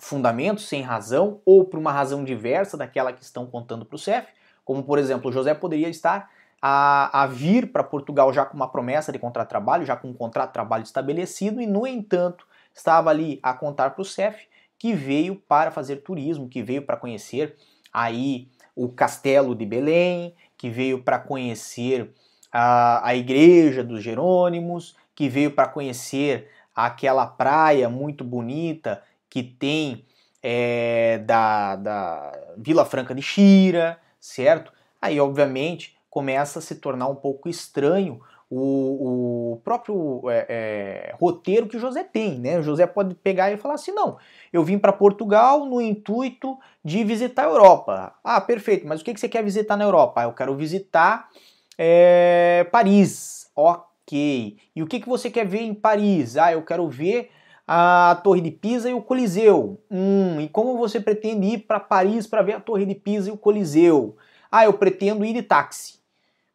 fundamento, 0.00 0.60
sem 0.60 0.82
razão, 0.82 1.40
ou 1.44 1.64
por 1.64 1.78
uma 1.78 1.92
razão 1.92 2.24
diversa 2.24 2.76
daquela 2.76 3.12
que 3.12 3.22
estão 3.22 3.46
contando 3.46 3.84
para 3.84 3.94
o 3.94 3.98
CEF, 3.98 4.26
como, 4.64 4.82
por 4.82 4.98
exemplo, 4.98 5.32
José 5.32 5.54
poderia 5.54 5.88
estar 5.88 6.30
a, 6.60 7.22
a 7.22 7.26
vir 7.26 7.70
para 7.70 7.84
Portugal 7.84 8.32
já 8.32 8.44
com 8.44 8.56
uma 8.56 8.70
promessa 8.70 9.12
de 9.12 9.18
contrato 9.18 9.48
de 9.48 9.50
trabalho, 9.50 9.84
já 9.84 9.96
com 9.96 10.08
um 10.08 10.14
contrato 10.14 10.48
de 10.48 10.54
trabalho 10.54 10.82
estabelecido, 10.82 11.60
e, 11.60 11.66
no 11.66 11.86
entanto, 11.86 12.46
estava 12.74 13.10
ali 13.10 13.38
a 13.42 13.52
contar 13.52 13.90
para 13.90 14.02
o 14.02 14.04
CEF 14.04 14.46
que 14.78 14.94
veio 14.94 15.36
para 15.36 15.70
fazer 15.70 15.96
turismo, 15.96 16.48
que 16.48 16.62
veio 16.62 16.82
para 16.82 16.96
conhecer 16.96 17.56
aí 17.92 18.48
o 18.74 18.88
castelo 18.88 19.54
de 19.54 19.64
Belém, 19.64 20.34
que 20.56 20.68
veio 20.68 21.02
para 21.02 21.18
conhecer 21.18 22.12
a, 22.50 23.06
a 23.08 23.14
igreja 23.14 23.84
dos 23.84 24.02
Jerônimos, 24.02 24.96
que 25.14 25.28
veio 25.28 25.52
para 25.52 25.68
conhecer 25.68 26.48
aquela 26.74 27.26
praia 27.26 27.88
muito 27.88 28.24
bonita 28.24 29.02
que 29.30 29.42
tem 29.42 30.04
é, 30.42 31.18
da, 31.18 31.76
da 31.76 32.32
Vila 32.56 32.84
Franca 32.84 33.14
de 33.14 33.22
Xira, 33.22 33.98
certo? 34.24 34.72
Aí, 35.02 35.20
obviamente, 35.20 35.96
começa 36.08 36.58
a 36.58 36.62
se 36.62 36.76
tornar 36.76 37.08
um 37.08 37.14
pouco 37.14 37.48
estranho 37.48 38.20
o, 38.48 39.52
o 39.52 39.56
próprio 39.62 40.22
é, 40.30 40.46
é, 40.48 41.14
roteiro 41.20 41.66
que 41.66 41.78
José 41.78 42.04
tem, 42.04 42.38
né? 42.38 42.58
O 42.58 42.62
José 42.62 42.86
pode 42.86 43.14
pegar 43.16 43.52
e 43.52 43.56
falar 43.56 43.74
assim: 43.74 43.92
não, 43.92 44.16
eu 44.52 44.62
vim 44.62 44.78
para 44.78 44.92
Portugal 44.92 45.66
no 45.66 45.80
intuito 45.80 46.56
de 46.82 47.04
visitar 47.04 47.42
a 47.42 47.50
Europa. 47.50 48.14
Ah, 48.22 48.40
perfeito, 48.40 48.86
mas 48.86 49.00
o 49.00 49.04
que, 49.04 49.12
que 49.12 49.20
você 49.20 49.28
quer 49.28 49.42
visitar 49.44 49.76
na 49.76 49.84
Europa? 49.84 50.22
Ah, 50.22 50.24
eu 50.24 50.32
quero 50.32 50.54
visitar 50.54 51.28
é, 51.76 52.66
Paris. 52.70 53.50
Ok. 53.54 54.56
E 54.74 54.82
o 54.82 54.86
que, 54.86 55.00
que 55.00 55.08
você 55.08 55.30
quer 55.30 55.46
ver 55.46 55.60
em 55.60 55.74
Paris? 55.74 56.36
Ah, 56.36 56.52
eu 56.52 56.62
quero 56.62 56.88
ver 56.88 57.30
a 57.66 58.20
Torre 58.22 58.40
de 58.40 58.50
Pisa 58.50 58.90
e 58.90 58.94
o 58.94 59.02
Coliseu. 59.02 59.80
Hum, 59.90 60.40
e 60.40 60.48
como 60.48 60.76
você 60.76 61.00
pretende 61.00 61.46
ir 61.46 61.58
para 61.60 61.80
Paris 61.80 62.26
para 62.26 62.42
ver 62.42 62.54
a 62.54 62.60
Torre 62.60 62.84
de 62.84 62.94
Pisa 62.94 63.28
e 63.28 63.32
o 63.32 63.38
Coliseu? 63.38 64.16
Ah, 64.50 64.64
eu 64.64 64.74
pretendo 64.74 65.24
ir 65.24 65.32
de 65.32 65.42
táxi. 65.42 65.98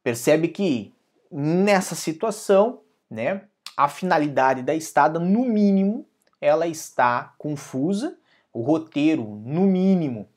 Percebe 0.03 0.47
que 0.47 0.93
nessa 1.31 1.95
situação, 1.95 2.81
né, 3.09 3.43
a 3.75 3.87
finalidade 3.87 4.61
da 4.61 4.75
estada, 4.75 5.19
no 5.19 5.45
mínimo, 5.45 6.05
ela 6.39 6.67
está 6.67 7.33
confusa, 7.37 8.17
o 8.53 8.61
roteiro, 8.61 9.23
no 9.45 9.61
mínimo, 9.61 10.27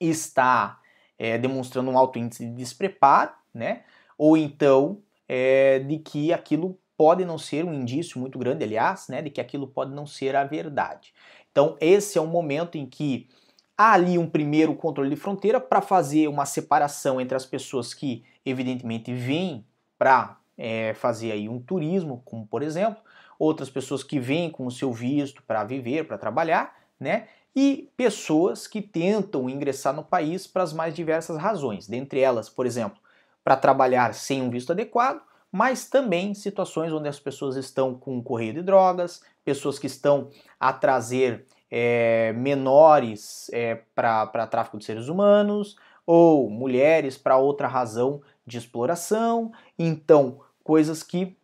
está 0.00 0.80
é, 1.18 1.36
demonstrando 1.38 1.90
um 1.90 1.98
alto 1.98 2.18
índice 2.18 2.44
de 2.46 2.52
despreparo, 2.52 3.32
né, 3.52 3.82
ou 4.16 4.36
então 4.36 4.98
é, 5.28 5.80
de 5.80 5.98
que 5.98 6.32
aquilo 6.32 6.78
pode 6.96 7.24
não 7.24 7.38
ser 7.38 7.64
um 7.64 7.74
indício 7.74 8.18
muito 8.18 8.38
grande, 8.38 8.64
aliás, 8.64 9.08
né, 9.08 9.20
de 9.22 9.30
que 9.30 9.40
aquilo 9.40 9.66
pode 9.66 9.92
não 9.92 10.06
ser 10.06 10.34
a 10.34 10.44
verdade. 10.44 11.12
Então, 11.52 11.76
esse 11.80 12.18
é 12.18 12.20
um 12.20 12.26
momento 12.26 12.76
em 12.76 12.86
que 12.86 13.28
há 13.76 13.92
ali 13.92 14.18
um 14.18 14.28
primeiro 14.28 14.74
controle 14.74 15.10
de 15.10 15.16
fronteira 15.16 15.60
para 15.60 15.80
fazer 15.80 16.28
uma 16.28 16.46
separação 16.46 17.20
entre 17.20 17.36
as 17.36 17.44
pessoas 17.44 17.92
que, 17.92 18.24
evidentemente, 18.44 19.12
vêm 19.12 19.64
para 19.98 20.38
é, 20.56 20.94
fazer 20.94 21.32
aí 21.32 21.48
um 21.48 21.60
turismo, 21.60 22.22
como 22.24 22.46
por 22.46 22.62
exemplo, 22.62 23.02
outras 23.38 23.68
pessoas 23.68 24.02
que 24.02 24.18
vêm 24.18 24.50
com 24.50 24.66
o 24.66 24.70
seu 24.70 24.92
visto 24.92 25.42
para 25.42 25.64
viver, 25.64 26.06
para 26.06 26.16
trabalhar, 26.16 26.74
né? 26.98 27.28
E 27.54 27.90
pessoas 27.96 28.66
que 28.66 28.82
tentam 28.82 29.48
ingressar 29.48 29.94
no 29.94 30.04
país 30.04 30.46
para 30.46 30.62
as 30.62 30.72
mais 30.72 30.94
diversas 30.94 31.38
razões, 31.38 31.86
dentre 31.86 32.20
elas, 32.20 32.50
por 32.50 32.66
exemplo, 32.66 32.98
para 33.42 33.56
trabalhar 33.56 34.12
sem 34.12 34.42
um 34.42 34.50
visto 34.50 34.72
adequado, 34.72 35.22
mas 35.50 35.88
também 35.88 36.34
situações 36.34 36.92
onde 36.92 37.08
as 37.08 37.18
pessoas 37.18 37.56
estão 37.56 37.94
com 37.94 38.22
correio 38.22 38.54
de 38.54 38.62
drogas, 38.62 39.22
pessoas 39.44 39.78
que 39.78 39.86
estão 39.86 40.30
a 40.58 40.72
trazer 40.72 41.46
é, 41.70 42.32
menores 42.32 43.50
é, 43.52 43.76
para 43.94 44.46
tráfico 44.46 44.78
de 44.78 44.84
seres 44.84 45.08
humanos, 45.08 45.76
ou 46.06 46.48
mulheres 46.48 47.18
para 47.18 47.36
outra 47.36 47.66
razão 47.66 48.22
de 48.46 48.58
exploração. 48.58 49.52
Então, 49.78 50.40
coisas 50.62 51.02
que 51.02 51.36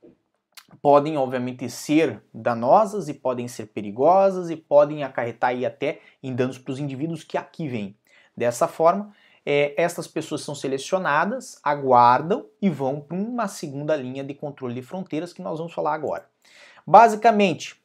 podem, 0.81 1.17
obviamente, 1.17 1.69
ser 1.69 2.23
danosas 2.33 3.09
e 3.09 3.15
podem 3.15 3.49
ser 3.49 3.67
perigosas 3.67 4.51
e 4.51 4.57
podem 4.57 5.03
acarretar 5.03 5.51
aí 5.51 5.67
até 5.67 6.01
em 6.23 6.35
danos 6.35 6.59
para 6.59 6.73
os 6.73 6.79
indivíduos 6.79 7.25
que 7.25 7.37
aqui 7.37 7.69
vêm. 7.69 7.97
Dessa 8.37 8.67
forma, 8.67 9.13
é, 9.45 9.75
essas 9.77 10.07
pessoas 10.07 10.43
são 10.43 10.55
selecionadas, 10.55 11.59
aguardam 11.63 12.47
e 12.61 12.71
vão 12.71 13.01
para 13.01 13.17
uma 13.17 13.49
segunda 13.49 13.97
linha 13.97 14.23
de 14.23 14.35
controle 14.35 14.75
de 14.75 14.83
fronteiras 14.83 15.33
que 15.33 15.43
nós 15.43 15.59
vamos 15.59 15.73
falar 15.73 15.95
agora. 15.95 16.29
Basicamente, 16.87 17.81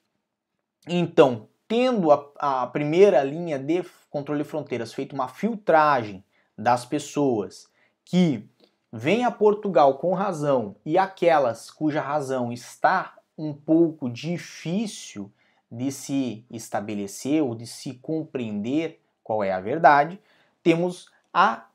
então, 0.87 1.47
tendo 1.67 2.11
a, 2.11 2.63
a 2.63 2.67
primeira 2.67 3.23
linha 3.23 3.59
de 3.59 3.83
controle 4.09 4.43
de 4.43 4.49
fronteiras 4.49 4.93
feito 4.93 5.13
uma 5.13 5.27
filtragem 5.27 6.23
das 6.57 6.85
pessoas 6.85 7.69
que 8.05 8.49
vêm 8.91 9.25
a 9.25 9.31
Portugal 9.31 9.97
com 9.97 10.13
razão 10.13 10.75
e 10.85 10.97
aquelas 10.97 11.69
cuja 11.69 12.01
razão 12.01 12.51
está 12.51 13.15
um 13.37 13.53
pouco 13.53 14.09
difícil 14.09 15.31
de 15.69 15.91
se 15.91 16.45
estabelecer 16.49 17.43
ou 17.43 17.53
de 17.53 17.67
se 17.67 17.95
compreender 17.95 19.01
qual 19.21 19.43
é 19.43 19.51
a 19.51 19.59
verdade, 19.59 20.19
temos 20.63 21.11
a, 21.39 21.67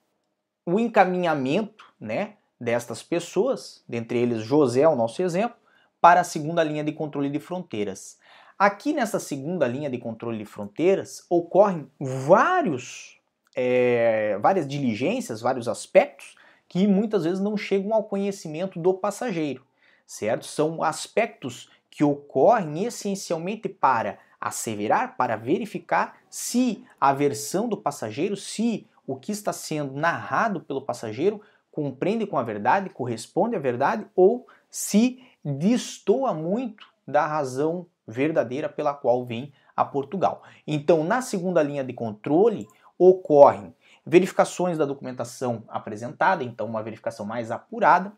o 0.66 0.80
encaminhamento 0.80 1.84
né, 2.00 2.34
destas 2.60 3.00
pessoas, 3.00 3.84
dentre 3.88 4.18
eles 4.18 4.42
José, 4.42 4.88
o 4.88 4.96
nosso 4.96 5.22
exemplo, 5.22 5.56
para 6.00 6.22
a 6.22 6.24
segunda 6.24 6.64
linha 6.64 6.82
de 6.82 6.90
controle 6.90 7.30
de 7.30 7.38
fronteiras. 7.38 8.18
Aqui 8.58 8.92
nessa 8.92 9.20
segunda 9.20 9.68
linha 9.68 9.88
de 9.88 9.98
controle 9.98 10.38
de 10.38 10.44
fronteiras 10.44 11.24
ocorrem 11.30 11.88
vários 12.00 13.20
é, 13.54 14.36
várias 14.40 14.66
diligências, 14.66 15.40
vários 15.40 15.68
aspectos 15.68 16.34
que 16.68 16.88
muitas 16.88 17.22
vezes 17.22 17.38
não 17.38 17.56
chegam 17.56 17.94
ao 17.94 18.02
conhecimento 18.02 18.80
do 18.80 18.92
passageiro, 18.94 19.64
certo? 20.04 20.44
São 20.44 20.82
aspectos 20.82 21.70
que 21.88 22.02
ocorrem 22.02 22.84
essencialmente 22.84 23.68
para 23.68 24.18
asseverar, 24.40 25.16
para 25.16 25.36
verificar 25.36 26.16
se 26.28 26.84
a 27.00 27.12
versão 27.12 27.68
do 27.68 27.76
passageiro, 27.76 28.36
se 28.36 28.88
o 29.12 29.16
que 29.16 29.32
está 29.32 29.52
sendo 29.52 29.92
narrado 29.94 30.60
pelo 30.60 30.82
passageiro 30.82 31.40
compreende 31.70 32.26
com 32.26 32.38
a 32.38 32.42
verdade, 32.42 32.90
corresponde 32.90 33.56
à 33.56 33.58
verdade 33.58 34.06
ou 34.14 34.46
se 34.70 35.22
destoa 35.44 36.34
muito 36.34 36.86
da 37.06 37.26
razão 37.26 37.86
verdadeira 38.06 38.68
pela 38.68 38.94
qual 38.94 39.24
vem 39.24 39.52
a 39.76 39.84
Portugal. 39.84 40.42
Então, 40.66 41.04
na 41.04 41.22
segunda 41.22 41.62
linha 41.62 41.84
de 41.84 41.92
controle, 41.92 42.66
ocorrem 42.98 43.74
verificações 44.04 44.76
da 44.76 44.84
documentação 44.84 45.64
apresentada, 45.68 46.42
então 46.42 46.66
uma 46.66 46.82
verificação 46.82 47.24
mais 47.24 47.50
apurada, 47.50 48.12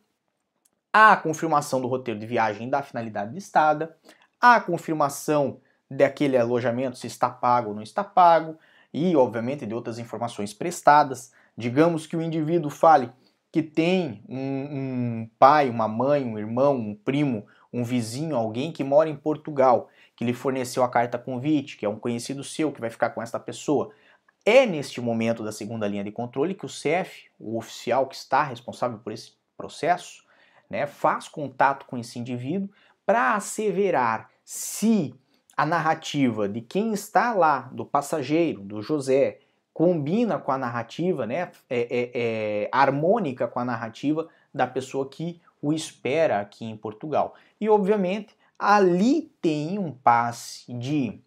a 0.93 1.17
confirmação 1.17 1.81
do 1.81 1.89
roteiro 1.89 2.19
de 2.19 2.27
viagem 2.27 2.71
da 2.71 2.83
finalidade 2.83 3.33
de 3.33 3.39
estada, 3.39 3.97
a 4.41 4.61
confirmação 4.61 5.61
daquele 5.91 6.37
alojamento 6.37 6.99
se 6.99 7.07
está 7.07 7.29
pago 7.29 7.71
ou 7.71 7.75
não 7.75 7.83
está 7.83 8.03
pago, 8.03 8.59
e, 8.95 9.17
obviamente, 9.17 9.67
de 9.67 9.75
outras 9.75 9.99
informações 9.99 10.55
prestadas. 10.55 11.33
Digamos 11.59 12.07
que 12.07 12.17
o 12.17 12.23
indivíduo 12.23 12.71
fale 12.71 13.11
que 13.51 13.61
tem 13.61 14.23
um, 14.29 14.39
um, 14.39 15.31
pai, 15.37 15.69
uma 15.69 15.89
mãe, 15.89 16.25
um 16.25 16.39
irmão, 16.39 16.77
um 16.77 16.95
primo, 16.95 17.45
um 17.73 17.83
vizinho, 17.83 18.37
alguém 18.37 18.71
que 18.71 18.85
mora 18.85 19.11
em 19.11 19.17
Portugal, 19.17 19.89
que 20.17 20.25
lhe 20.25 20.33
forneceu 20.33 20.85
a 20.85 20.89
carta 20.89 21.19
convite, 21.19 21.77
que 21.77 21.85
é 21.85 21.89
um 21.89 21.99
conhecido 21.99 22.45
seu, 22.45 22.71
que 22.71 22.81
vai 22.81 22.89
ficar 22.89 23.11
com 23.11 23.21
esta 23.21 23.39
pessoa. 23.39 23.91
É 24.47 24.65
neste 24.65 25.01
momento 25.01 25.43
da 25.43 25.51
segunda 25.51 25.89
linha 25.89 26.05
de 26.05 26.13
controle 26.13 26.55
que 26.55 26.67
o 26.67 26.69
CEF, 26.69 27.27
o 27.39 27.59
oficial 27.59 28.07
que 28.07 28.15
está 28.15 28.45
responsável 28.45 28.99
por 28.99 29.13
esse 29.13 29.33
processo, 29.57 30.23
né, 30.71 30.87
faz 30.87 31.27
contato 31.27 31.87
com 31.87 31.99
esse 31.99 32.19
indivíduo 32.19 32.69
para 33.05 33.35
asseverar 33.35 34.31
se 34.45 35.15
a 35.57 35.65
narrativa 35.65 36.49
de 36.49 36.61
quem 36.61 36.93
está 36.93 37.33
lá, 37.33 37.71
do 37.73 37.85
passageiro, 37.85 38.63
do 38.63 38.83
José, 38.83 39.39
combina 39.73 40.39
com 40.39 40.53
a 40.53 40.59
narrativa, 40.59 41.27
né, 41.27 41.51
é, 41.69 41.81
é, 41.81 42.11
é, 42.15 42.69
harmônica 42.71 43.49
com 43.49 43.59
a 43.59 43.65
narrativa 43.65 44.29
da 44.53 44.67
pessoa 44.67 45.09
que 45.09 45.41
o 45.61 45.73
espera 45.73 46.41
aqui 46.41 46.65
em 46.65 46.77
Portugal. 46.77 47.35
E, 47.61 47.69
obviamente, 47.69 48.37
ali 48.59 49.33
tem 49.43 49.79
um 49.79 49.91
passe 49.91 50.73
de 50.73 51.21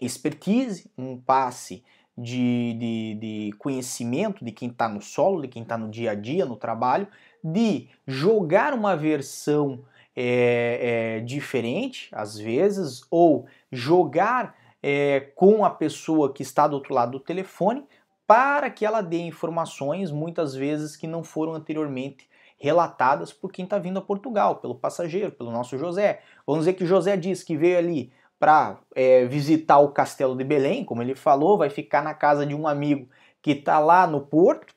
expertise, 0.00 0.90
um 0.96 1.18
passe 1.18 1.84
de, 2.16 2.74
de, 2.78 3.14
de 3.20 3.52
conhecimento 3.58 4.44
de 4.44 4.52
quem 4.52 4.70
está 4.70 4.88
no 4.88 5.02
solo, 5.02 5.42
de 5.42 5.48
quem 5.48 5.62
está 5.62 5.76
no 5.76 5.90
dia 5.90 6.12
a 6.12 6.14
dia, 6.14 6.46
no 6.46 6.56
trabalho, 6.56 7.06
de 7.44 7.88
jogar 8.06 8.72
uma 8.72 8.96
versão 8.96 9.84
é, 10.16 11.18
é, 11.18 11.20
diferente, 11.20 12.08
às 12.12 12.38
vezes, 12.38 13.02
ou 13.10 13.46
jogar 13.70 14.56
é, 14.82 15.20
com 15.34 15.64
a 15.64 15.70
pessoa 15.70 16.32
que 16.32 16.42
está 16.42 16.66
do 16.66 16.74
outro 16.74 16.94
lado 16.94 17.12
do 17.12 17.20
telefone 17.20 17.84
para 18.26 18.70
que 18.70 18.84
ela 18.84 19.02
dê 19.02 19.18
informações, 19.18 20.10
muitas 20.10 20.54
vezes, 20.54 20.96
que 20.96 21.06
não 21.06 21.22
foram 21.22 21.54
anteriormente 21.54 22.28
relatadas 22.58 23.32
por 23.32 23.52
quem 23.52 23.64
está 23.64 23.78
vindo 23.78 23.98
a 23.98 24.02
Portugal, 24.02 24.56
pelo 24.56 24.74
passageiro, 24.74 25.30
pelo 25.30 25.52
nosso 25.52 25.76
José. 25.76 26.22
Vamos 26.46 26.62
dizer 26.62 26.72
que 26.72 26.86
José 26.86 27.16
diz 27.16 27.44
que 27.44 27.56
veio 27.56 27.78
ali 27.78 28.12
para 28.38 28.78
é, 28.94 29.26
visitar 29.26 29.78
o 29.78 29.90
Castelo 29.90 30.36
de 30.36 30.44
Belém, 30.44 30.84
como 30.84 31.02
ele 31.02 31.14
falou, 31.14 31.58
vai 31.58 31.70
ficar 31.70 32.02
na 32.02 32.14
casa 32.14 32.44
de 32.44 32.54
um 32.54 32.66
amigo 32.66 33.08
que 33.40 33.52
está 33.52 33.78
lá 33.78 34.06
no 34.06 34.20
Porto 34.20 34.74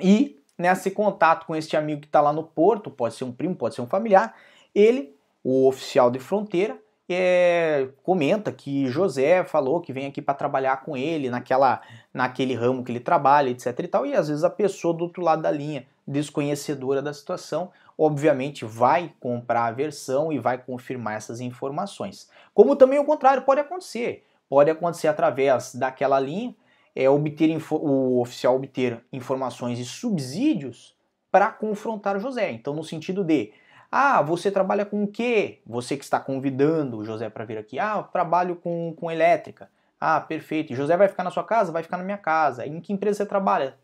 e 0.00 0.42
nesse 0.58 0.90
contato 0.90 1.46
com 1.46 1.54
este 1.54 1.76
amigo 1.76 2.00
que 2.00 2.06
está 2.06 2.20
lá 2.20 2.32
no 2.32 2.42
Porto, 2.42 2.90
pode 2.90 3.14
ser 3.14 3.24
um 3.24 3.32
primo, 3.32 3.54
pode 3.54 3.74
ser 3.74 3.82
um 3.82 3.86
familiar, 3.86 4.34
ele, 4.76 5.16
o 5.42 5.66
oficial 5.66 6.10
de 6.10 6.18
fronteira, 6.18 6.78
é, 7.08 7.88
comenta 8.02 8.52
que 8.52 8.86
José 8.88 9.42
falou 9.44 9.80
que 9.80 9.92
vem 9.92 10.06
aqui 10.06 10.20
para 10.20 10.34
trabalhar 10.34 10.82
com 10.82 10.96
ele 10.96 11.30
naquela, 11.30 11.80
naquele 12.12 12.54
ramo 12.54 12.84
que 12.84 12.92
ele 12.92 13.00
trabalha, 13.00 13.48
etc 13.48 13.78
e 13.78 13.88
tal, 13.88 14.04
e 14.04 14.14
às 14.14 14.28
vezes 14.28 14.44
a 14.44 14.50
pessoa 14.50 14.92
do 14.92 15.04
outro 15.04 15.22
lado 15.22 15.40
da 15.40 15.50
linha, 15.50 15.86
desconhecedora 16.06 17.00
da 17.00 17.12
situação, 17.12 17.70
obviamente 17.96 18.64
vai 18.64 19.14
comprar 19.18 19.66
a 19.66 19.72
versão 19.72 20.32
e 20.32 20.38
vai 20.38 20.58
confirmar 20.58 21.16
essas 21.16 21.40
informações. 21.40 22.28
Como 22.52 22.76
também 22.76 22.98
o 22.98 23.04
contrário 23.04 23.42
pode 23.42 23.60
acontecer, 23.60 24.24
pode 24.48 24.70
acontecer 24.70 25.08
através 25.08 25.74
daquela 25.74 26.20
linha, 26.20 26.54
é, 26.94 27.08
obter 27.08 27.56
o 27.70 28.20
oficial 28.20 28.56
obter 28.56 29.02
informações 29.12 29.78
e 29.78 29.84
subsídios 29.84 30.94
para 31.30 31.50
confrontar 31.50 32.18
José. 32.18 32.50
Então, 32.50 32.74
no 32.74 32.82
sentido 32.82 33.22
de 33.22 33.52
ah, 33.90 34.22
você 34.22 34.50
trabalha 34.50 34.84
com 34.84 35.04
o 35.04 35.08
quê? 35.08 35.60
Você 35.66 35.96
que 35.96 36.04
está 36.04 36.18
convidando 36.18 36.98
o 36.98 37.04
José 37.04 37.28
para 37.28 37.44
vir 37.44 37.58
aqui. 37.58 37.78
Ah, 37.78 37.96
eu 37.98 38.02
trabalho 38.04 38.56
com, 38.56 38.94
com 38.96 39.10
elétrica. 39.10 39.70
Ah, 40.00 40.20
perfeito. 40.20 40.72
E 40.72 40.76
José 40.76 40.96
vai 40.96 41.08
ficar 41.08 41.24
na 41.24 41.30
sua 41.30 41.44
casa? 41.44 41.72
Vai 41.72 41.82
ficar 41.82 41.96
na 41.96 42.04
minha 42.04 42.18
casa. 42.18 42.66
Em 42.66 42.80
que 42.80 42.92
empresa 42.92 43.18
você 43.18 43.26
trabalha? 43.26 43.76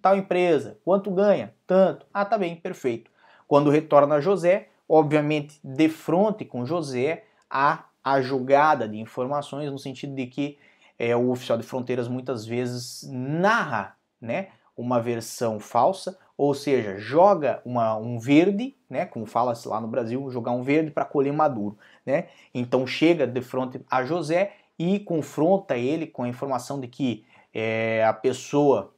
Tal 0.00 0.16
empresa. 0.16 0.78
Quanto 0.84 1.10
ganha? 1.10 1.54
Tanto. 1.66 2.06
Ah, 2.12 2.24
tá 2.24 2.38
bem, 2.38 2.56
perfeito. 2.56 3.10
Quando 3.46 3.70
retorna 3.70 4.16
a 4.16 4.20
José, 4.20 4.68
obviamente, 4.88 5.58
de 5.62 5.88
frente 5.88 6.44
com 6.44 6.64
José, 6.64 7.24
há 7.50 7.84
a 8.02 8.20
jogada 8.20 8.88
de 8.88 8.98
informações 8.98 9.70
no 9.70 9.78
sentido 9.78 10.14
de 10.14 10.26
que 10.26 10.58
é, 10.98 11.14
o 11.14 11.30
oficial 11.30 11.58
de 11.58 11.64
fronteiras 11.64 12.08
muitas 12.08 12.46
vezes 12.46 13.08
narra 13.10 13.96
né, 14.20 14.48
uma 14.76 15.00
versão 15.00 15.60
falsa 15.60 16.18
ou 16.38 16.54
seja, 16.54 16.96
joga 16.96 17.60
uma, 17.64 17.96
um 17.96 18.16
verde, 18.16 18.76
né, 18.88 19.04
como 19.04 19.26
fala-se 19.26 19.66
lá 19.66 19.80
no 19.80 19.88
Brasil, 19.88 20.30
jogar 20.30 20.52
um 20.52 20.62
verde 20.62 20.92
para 20.92 21.04
colher 21.04 21.32
maduro. 21.32 21.76
Né? 22.06 22.28
Então 22.54 22.86
chega 22.86 23.26
de 23.26 23.42
frente 23.42 23.80
a 23.90 24.04
José 24.04 24.52
e 24.78 25.00
confronta 25.00 25.76
ele 25.76 26.06
com 26.06 26.22
a 26.22 26.28
informação 26.28 26.80
de 26.80 26.86
que 26.86 27.26
é, 27.52 28.04
a 28.04 28.12
pessoa 28.12 28.94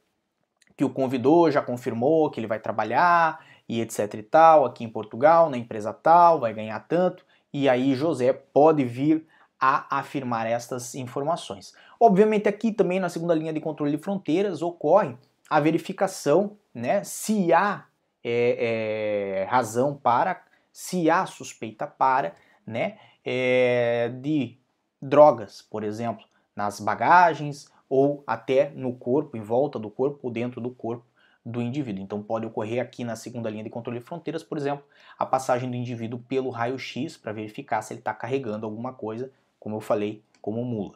que 0.77 0.85
o 0.85 0.91
convidou 0.91 1.51
já 1.51 1.63
confirmou 1.63 2.31
que 2.31 2.39
ele 2.39 2.47
vai 2.47 2.61
trabalhar 2.61 3.43
e 3.67 3.81
etc 3.81 4.13
e 4.15 4.23
tal, 4.23 4.67
aqui 4.67 4.85
em 4.85 4.89
Portugal, 4.91 5.49
na 5.49 5.57
empresa 5.57 5.95
tal, 5.95 6.41
vai 6.41 6.53
ganhar 6.53 6.79
tanto, 6.81 7.25
e 7.53 7.71
aí 7.71 7.95
José 7.95 8.35
pode 8.35 8.85
vir 8.85 9.27
a 9.59 9.99
afirmar 9.99 10.47
estas 10.47 10.95
informações. 10.95 11.75
Obviamente 11.99 12.49
aqui 12.49 12.71
também 12.71 13.01
na 13.01 13.09
segunda 13.09 13.35
linha 13.35 13.53
de 13.53 13.61
controle 13.61 13.97
de 13.97 14.03
fronteiras 14.03 14.61
ocorre 14.61 15.17
a 15.51 15.59
verificação, 15.59 16.57
né, 16.73 17.03
se 17.03 17.53
há 17.53 17.85
é, 18.23 19.41
é, 19.41 19.45
razão 19.51 19.97
para, 19.97 20.41
se 20.73 21.11
há 21.11 21.27
suspeita 21.27 21.89
para, 21.89 22.37
né, 22.65 22.99
é, 23.25 24.09
de 24.21 24.57
drogas, 25.03 25.61
por 25.61 25.83
exemplo, 25.83 26.25
nas 26.55 26.79
bagagens 26.79 27.69
ou 27.89 28.23
até 28.25 28.71
no 28.71 28.95
corpo, 28.95 29.37
em 29.37 29.43
volta 29.43 29.77
do 29.77 29.91
corpo 29.91 30.21
ou 30.23 30.31
dentro 30.31 30.61
do 30.61 30.71
corpo 30.71 31.05
do 31.45 31.61
indivíduo. 31.61 32.05
Então 32.05 32.23
pode 32.23 32.47
ocorrer 32.47 32.81
aqui 32.81 33.03
na 33.03 33.17
segunda 33.17 33.51
linha 33.51 33.65
de 33.65 33.71
controle 33.71 33.99
de 33.99 34.05
fronteiras, 34.05 34.45
por 34.45 34.57
exemplo, 34.57 34.85
a 35.19 35.27
passagem 35.27 35.69
do 35.69 35.77
indivíduo 35.77 36.21
pelo 36.29 36.51
raio-x 36.51 37.17
para 37.17 37.33
verificar 37.33 37.83
se 37.83 37.93
ele 37.93 38.01
está 38.01 38.15
carregando 38.15 38.67
alguma 38.67 38.93
coisa, 38.93 39.33
como 39.59 39.77
eu 39.77 39.81
falei, 39.81 40.23
como 40.41 40.65
mula. 40.65 40.95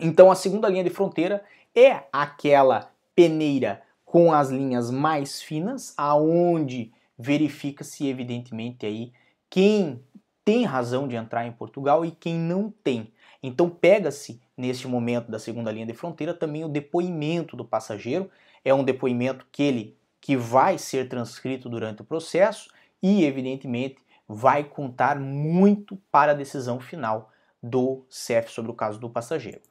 Então 0.00 0.30
a 0.30 0.34
segunda 0.34 0.68
linha 0.68 0.84
de 0.84 0.90
fronteira 0.90 1.44
é 1.74 2.04
aquela 2.12 2.90
peneira 3.18 3.82
com 4.04 4.32
as 4.32 4.48
linhas 4.48 4.92
mais 4.92 5.42
finas, 5.42 5.92
aonde 5.96 6.92
verifica-se 7.18 8.06
evidentemente 8.06 8.86
aí 8.86 9.12
quem 9.50 10.00
tem 10.44 10.64
razão 10.64 11.08
de 11.08 11.16
entrar 11.16 11.44
em 11.44 11.50
Portugal 11.50 12.04
e 12.04 12.12
quem 12.12 12.36
não 12.36 12.70
tem. 12.70 13.12
Então 13.42 13.68
pega-se 13.68 14.40
neste 14.56 14.86
momento 14.86 15.32
da 15.32 15.38
segunda 15.40 15.72
linha 15.72 15.84
de 15.84 15.94
fronteira 15.94 16.32
também 16.32 16.64
o 16.64 16.68
depoimento 16.68 17.56
do 17.56 17.64
passageiro, 17.64 18.30
é 18.64 18.72
um 18.72 18.84
depoimento 18.84 19.44
que 19.50 19.64
ele 19.64 19.98
que 20.20 20.36
vai 20.36 20.78
ser 20.78 21.08
transcrito 21.08 21.68
durante 21.68 22.02
o 22.02 22.04
processo 22.04 22.70
e 23.02 23.24
evidentemente 23.24 23.96
vai 24.28 24.62
contar 24.62 25.18
muito 25.18 25.96
para 26.08 26.30
a 26.30 26.36
decisão 26.36 26.78
final 26.78 27.32
do 27.60 28.04
CEF 28.08 28.52
sobre 28.52 28.70
o 28.70 28.74
caso 28.74 29.00
do 29.00 29.10
passageiro. 29.10 29.62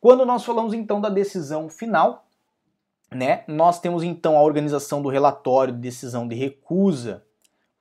Quando 0.00 0.26
nós 0.26 0.44
falamos 0.44 0.74
então 0.74 1.00
da 1.00 1.08
decisão 1.08 1.68
final, 1.68 2.25
né? 3.10 3.44
Nós 3.46 3.80
temos 3.80 4.02
então 4.02 4.36
a 4.36 4.42
organização 4.42 5.00
do 5.00 5.08
relatório 5.08 5.72
de 5.72 5.80
decisão 5.80 6.26
de 6.26 6.34
recusa 6.34 7.24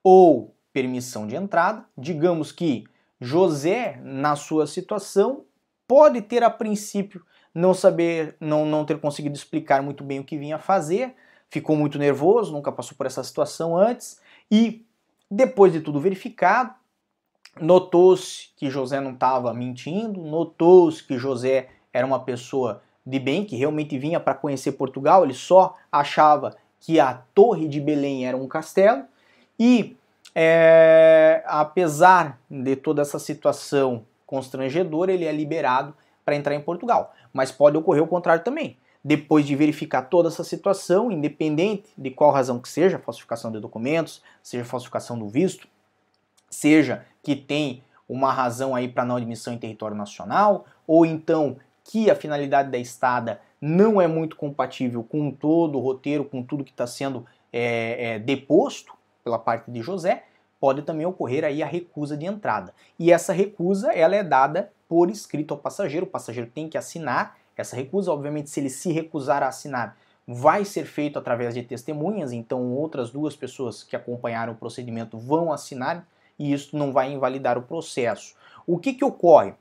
ou 0.03 0.55
permissão 0.71 1.25
de 1.25 1.35
entrada. 1.35 1.85
Digamos 1.97 2.51
que 2.51 2.83
José, 3.19 3.99
na 4.03 4.35
sua 4.35 4.67
situação, 4.67 5.45
pode 5.87 6.21
ter 6.21 6.43
a 6.43 6.49
princípio 6.49 7.25
não 7.53 7.73
saber, 7.73 8.35
não, 8.39 8.65
não 8.65 8.85
ter 8.85 8.99
conseguido 8.99 9.35
explicar 9.35 9.81
muito 9.81 10.03
bem 10.03 10.19
o 10.19 10.23
que 10.23 10.37
vinha 10.37 10.59
fazer, 10.59 11.15
ficou 11.49 11.75
muito 11.75 11.97
nervoso, 11.97 12.51
nunca 12.51 12.71
passou 12.71 12.97
por 12.97 13.05
essa 13.05 13.23
situação 13.23 13.77
antes 13.77 14.19
e 14.51 14.85
depois 15.31 15.71
de 15.71 15.79
tudo 15.79 15.99
verificado, 15.99 16.73
notou-se 17.59 18.49
que 18.57 18.69
José 18.69 18.99
não 18.99 19.13
estava 19.13 19.53
mentindo, 19.53 20.21
notou-se 20.21 21.01
que 21.01 21.17
José 21.17 21.69
era 21.93 22.05
uma 22.05 22.19
pessoa 22.19 22.81
de 23.05 23.19
bem, 23.19 23.45
que 23.45 23.55
realmente 23.55 23.97
vinha 23.97 24.19
para 24.19 24.33
conhecer 24.33 24.73
Portugal, 24.73 25.23
ele 25.23 25.33
só 25.33 25.75
achava 25.91 26.55
que 26.79 26.99
a 26.99 27.21
Torre 27.33 27.67
de 27.67 27.79
Belém 27.79 28.27
era 28.27 28.35
um 28.35 28.47
castelo, 28.47 29.03
e 29.59 29.95
é, 30.33 31.43
apesar 31.45 32.39
de 32.49 32.75
toda 32.75 33.01
essa 33.01 33.19
situação 33.19 34.05
constrangedora, 34.25 35.11
ele 35.11 35.25
é 35.25 35.31
liberado 35.31 35.93
para 36.25 36.35
entrar 36.35 36.55
em 36.55 36.61
Portugal. 36.61 37.13
Mas 37.31 37.51
pode 37.51 37.77
ocorrer 37.77 38.03
o 38.03 38.07
contrário 38.07 38.43
também. 38.43 38.77
Depois 39.03 39.45
de 39.45 39.55
verificar 39.55 40.03
toda 40.03 40.29
essa 40.29 40.43
situação, 40.43 41.11
independente 41.11 41.89
de 41.95 42.09
qual 42.09 42.31
razão 42.31 42.59
que 42.59 42.67
seja, 42.67 42.97
falsificação 42.97 43.51
de 43.51 43.59
documentos, 43.59 44.21
seja 44.41 44.65
falsificação 44.65 45.17
do 45.17 45.29
visto, 45.29 45.67
seja 46.49 47.05
que 47.21 47.35
tem 47.35 47.83
uma 48.09 48.33
razão 48.33 48.75
aí 48.75 48.87
para 48.87 49.05
não 49.05 49.15
admissão 49.15 49.53
em 49.53 49.57
território 49.57 49.95
nacional, 49.95 50.65
ou 50.87 51.05
então 51.05 51.57
que 51.85 52.09
a 52.09 52.15
finalidade 52.15 52.69
da 52.69 52.77
estada 52.77 53.39
não 53.61 54.01
é 54.01 54.07
muito 54.07 54.35
compatível 54.35 55.03
com 55.03 55.31
todo 55.31 55.77
o 55.77 55.81
roteiro, 55.81 56.25
com 56.25 56.43
tudo 56.43 56.63
que 56.63 56.71
está 56.71 56.85
sendo 56.85 57.25
é, 57.53 58.15
é, 58.15 58.19
deposto 58.19 58.93
pela 59.23 59.39
parte 59.39 59.71
de 59.71 59.81
José, 59.81 60.25
pode 60.59 60.81
também 60.81 61.05
ocorrer 61.05 61.45
aí 61.45 61.61
a 61.61 61.65
recusa 61.65 62.17
de 62.17 62.25
entrada. 62.25 62.73
E 62.97 63.11
essa 63.11 63.31
recusa 63.31 63.93
ela 63.93 64.15
é 64.15 64.23
dada 64.23 64.71
por 64.89 65.09
escrito 65.09 65.53
ao 65.53 65.59
passageiro, 65.59 66.05
o 66.05 66.09
passageiro 66.09 66.49
tem 66.49 66.67
que 66.67 66.77
assinar 66.77 67.37
essa 67.55 67.75
recusa. 67.75 68.11
Obviamente, 68.11 68.49
se 68.49 68.59
ele 68.59 68.69
se 68.69 68.91
recusar 68.91 69.43
a 69.43 69.47
assinar, 69.47 69.97
vai 70.27 70.65
ser 70.65 70.85
feito 70.85 71.19
através 71.19 71.53
de 71.53 71.63
testemunhas, 71.63 72.31
então 72.31 72.73
outras 72.73 73.11
duas 73.11 73.35
pessoas 73.35 73.83
que 73.83 73.95
acompanharam 73.95 74.53
o 74.53 74.57
procedimento 74.57 75.17
vão 75.17 75.53
assinar 75.53 76.05
e 76.37 76.51
isso 76.51 76.75
não 76.75 76.91
vai 76.91 77.11
invalidar 77.11 77.57
o 77.57 77.63
processo. 77.63 78.35
O 78.65 78.79
que, 78.79 78.93
que 78.93 79.05
ocorre? 79.05 79.53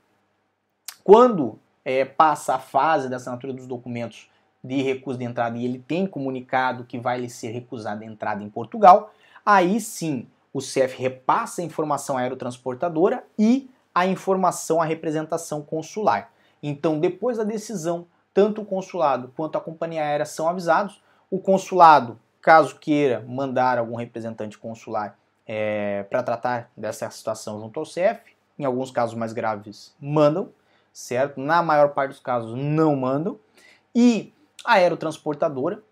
Quando 1.03 1.59
é, 1.85 2.03
passa 2.03 2.55
a 2.55 2.59
fase 2.59 3.07
da 3.07 3.15
assinatura 3.17 3.53
dos 3.53 3.67
documentos 3.67 4.29
de 4.63 4.81
recusa 4.81 5.19
de 5.19 5.25
entrada 5.25 5.57
e 5.57 5.63
ele 5.63 5.77
tem 5.77 6.07
comunicado 6.07 6.83
que 6.83 6.97
vai 6.97 7.21
lhe 7.21 7.29
ser 7.29 7.49
recusada 7.49 8.03
a 8.03 8.07
entrada 8.07 8.43
em 8.43 8.49
Portugal, 8.49 9.13
aí 9.45 9.79
sim 9.79 10.27
o 10.51 10.59
CEF 10.59 10.99
repassa 10.99 11.61
a 11.61 11.65
informação 11.65 12.17
à 12.17 12.21
aerotransportadora 12.21 13.23
e 13.37 13.69
a 13.93 14.07
informação 14.07 14.81
à 14.81 14.85
representação 14.85 15.61
consular. 15.61 16.31
Então, 16.63 16.99
depois 16.99 17.37
da 17.37 17.43
decisão, 17.43 18.07
tanto 18.33 18.61
o 18.61 18.65
consulado 18.65 19.31
quanto 19.35 19.57
a 19.57 19.61
companhia 19.61 20.01
aérea 20.01 20.25
são 20.25 20.49
avisados. 20.49 21.01
O 21.29 21.39
consulado, 21.39 22.19
caso 22.41 22.77
queira 22.77 23.23
mandar 23.27 23.77
algum 23.77 23.95
representante 23.95 24.57
consular 24.57 25.17
é, 25.45 26.03
para 26.09 26.23
tratar 26.23 26.71
dessa 26.75 27.09
situação 27.09 27.59
junto 27.59 27.79
ao 27.79 27.85
CEF, 27.85 28.21
em 28.57 28.65
alguns 28.65 28.91
casos 28.91 29.15
mais 29.15 29.31
graves, 29.31 29.93
mandam, 29.99 30.49
certo? 30.95 31.41
Na 31.41 31.61
maior 31.61 31.89
parte 31.89 32.11
dos 32.11 32.21
casos, 32.21 32.55
não 32.55 32.95
mandam. 32.95 33.37
E 33.93 34.33
a 34.63 34.75
aerotransportadora, 34.75 35.83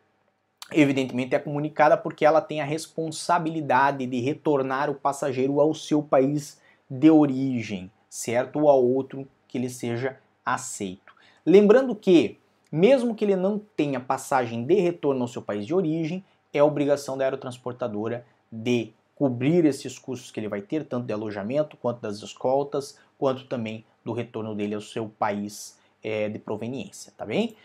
evidentemente, 0.72 1.36
é 1.36 1.40
comunicada 1.40 1.98
porque 1.98 2.26
ela 2.26 2.40
tem 2.40 2.62
a 2.62 2.66
responsabilidade 2.66 4.08
de 4.08 4.22
retornar 4.22 4.90
o 4.90 4.96
passageiro 4.96 5.60
ao 5.60 5.74
seu 5.74 6.02
país 6.02 6.58
de 6.90 7.12
origem, 7.12 7.92
certo? 8.10 8.62
Ou 8.62 8.70
a 8.70 8.76
outro 8.76 9.28
que 9.46 9.58
ele 9.58 9.70
seja 9.70 10.18
aceito. 10.46 11.14
Lembrando 11.46 11.94
que, 11.94 12.40
mesmo 12.72 13.14
que 13.14 13.26
ele 13.26 13.36
não 13.36 13.60
tenha 13.60 14.00
passagem 14.00 14.64
de 14.64 14.76
retorno 14.76 15.24
ao 15.24 15.28
seu 15.28 15.42
país 15.42 15.68
de 15.68 15.74
origem, 15.74 16.24
é 16.54 16.64
obrigação 16.64 17.18
da 17.18 17.26
aerotransportadora 17.26 18.26
de 18.50 18.94
cobrir 19.24 19.64
esses 19.64 19.98
custos 19.98 20.32
que 20.32 20.38
ele 20.42 20.50
vai 20.50 20.62
ter, 20.62 20.84
tanto 20.84 21.06
de 21.06 21.14
alojamento, 21.14 21.78
quanto 21.78 22.02
das 22.02 22.18
escoltas, 22.18 23.00
quanto 23.18 23.46
também 23.46 23.86
do 24.04 24.12
retorno 24.12 24.54
dele 24.54 24.76
ao 24.76 24.82
seu 24.82 25.08
país 25.08 25.80
é, 26.04 26.28
de 26.28 26.38
proveniência, 26.38 27.14
tá 27.16 27.26
bem? 27.26 27.56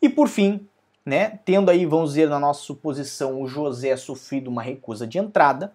E 0.00 0.08
por 0.08 0.26
fim, 0.26 0.66
né, 1.04 1.38
tendo 1.44 1.70
aí, 1.70 1.84
vamos 1.84 2.14
dizer, 2.14 2.30
na 2.30 2.40
nossa 2.40 2.62
suposição, 2.62 3.42
o 3.42 3.46
José 3.46 3.94
sofrido 3.94 4.48
uma 4.48 4.62
recusa 4.62 5.06
de 5.06 5.18
entrada, 5.18 5.74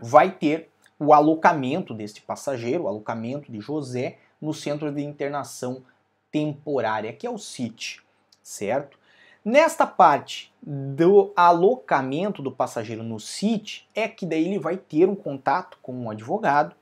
vai 0.00 0.30
ter 0.30 0.70
o 1.00 1.12
alocamento 1.12 1.92
deste 1.92 2.22
passageiro, 2.22 2.84
o 2.84 2.88
alocamento 2.88 3.50
de 3.50 3.58
José 3.58 4.18
no 4.40 4.54
Centro 4.54 4.92
de 4.92 5.02
Internação 5.02 5.82
Temporária, 6.30 7.12
que 7.12 7.26
é 7.26 7.30
o 7.30 7.38
CIT, 7.38 8.04
certo? 8.40 8.96
Nesta 9.44 9.86
parte 9.86 10.50
do 10.62 11.30
alocamento 11.36 12.40
do 12.40 12.50
passageiro 12.50 13.02
no 13.02 13.20
CIT, 13.20 13.86
é 13.94 14.08
que 14.08 14.24
daí 14.24 14.46
ele 14.46 14.58
vai 14.58 14.78
ter 14.78 15.06
um 15.06 15.14
contato 15.14 15.76
com 15.82 15.92
um 15.92 16.08
advogado, 16.08 16.74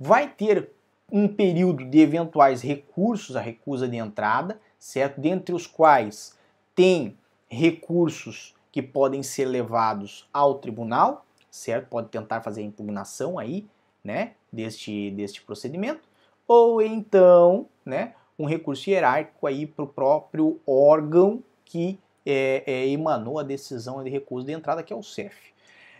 vai 0.00 0.26
ter 0.26 0.70
um 1.12 1.28
período 1.28 1.84
de 1.84 1.98
eventuais 1.98 2.62
recursos 2.62 3.36
à 3.36 3.40
recusa 3.40 3.86
de 3.86 3.98
entrada, 3.98 4.58
certo? 4.78 5.20
Dentre 5.20 5.54
os 5.54 5.66
quais 5.66 6.34
tem 6.74 7.18
recursos 7.48 8.54
que 8.72 8.80
podem 8.80 9.22
ser 9.22 9.44
levados 9.44 10.26
ao 10.32 10.54
tribunal, 10.54 11.26
certo? 11.50 11.88
Pode 11.88 12.08
tentar 12.08 12.40
fazer 12.40 12.62
a 12.62 12.64
impugnação 12.64 13.38
aí, 13.38 13.66
né, 14.02 14.32
deste, 14.50 15.10
deste 15.10 15.42
procedimento 15.42 16.08
ou 16.48 16.80
então 16.80 17.66
né, 17.84 18.14
um 18.38 18.46
recurso 18.46 18.88
hierárquico 18.88 19.46
aí 19.46 19.66
para 19.66 19.84
o 19.84 19.88
próprio 19.88 20.60
órgão 20.66 21.42
que 21.64 21.98
é, 22.26 22.64
é, 22.66 22.88
emanou 22.88 23.38
a 23.38 23.44
decisão 23.44 24.02
de 24.02 24.10
recurso 24.10 24.46
de 24.46 24.52
entrada, 24.52 24.82
que 24.82 24.92
é 24.92 24.96
o 24.96 25.02
CEF. 25.02 25.54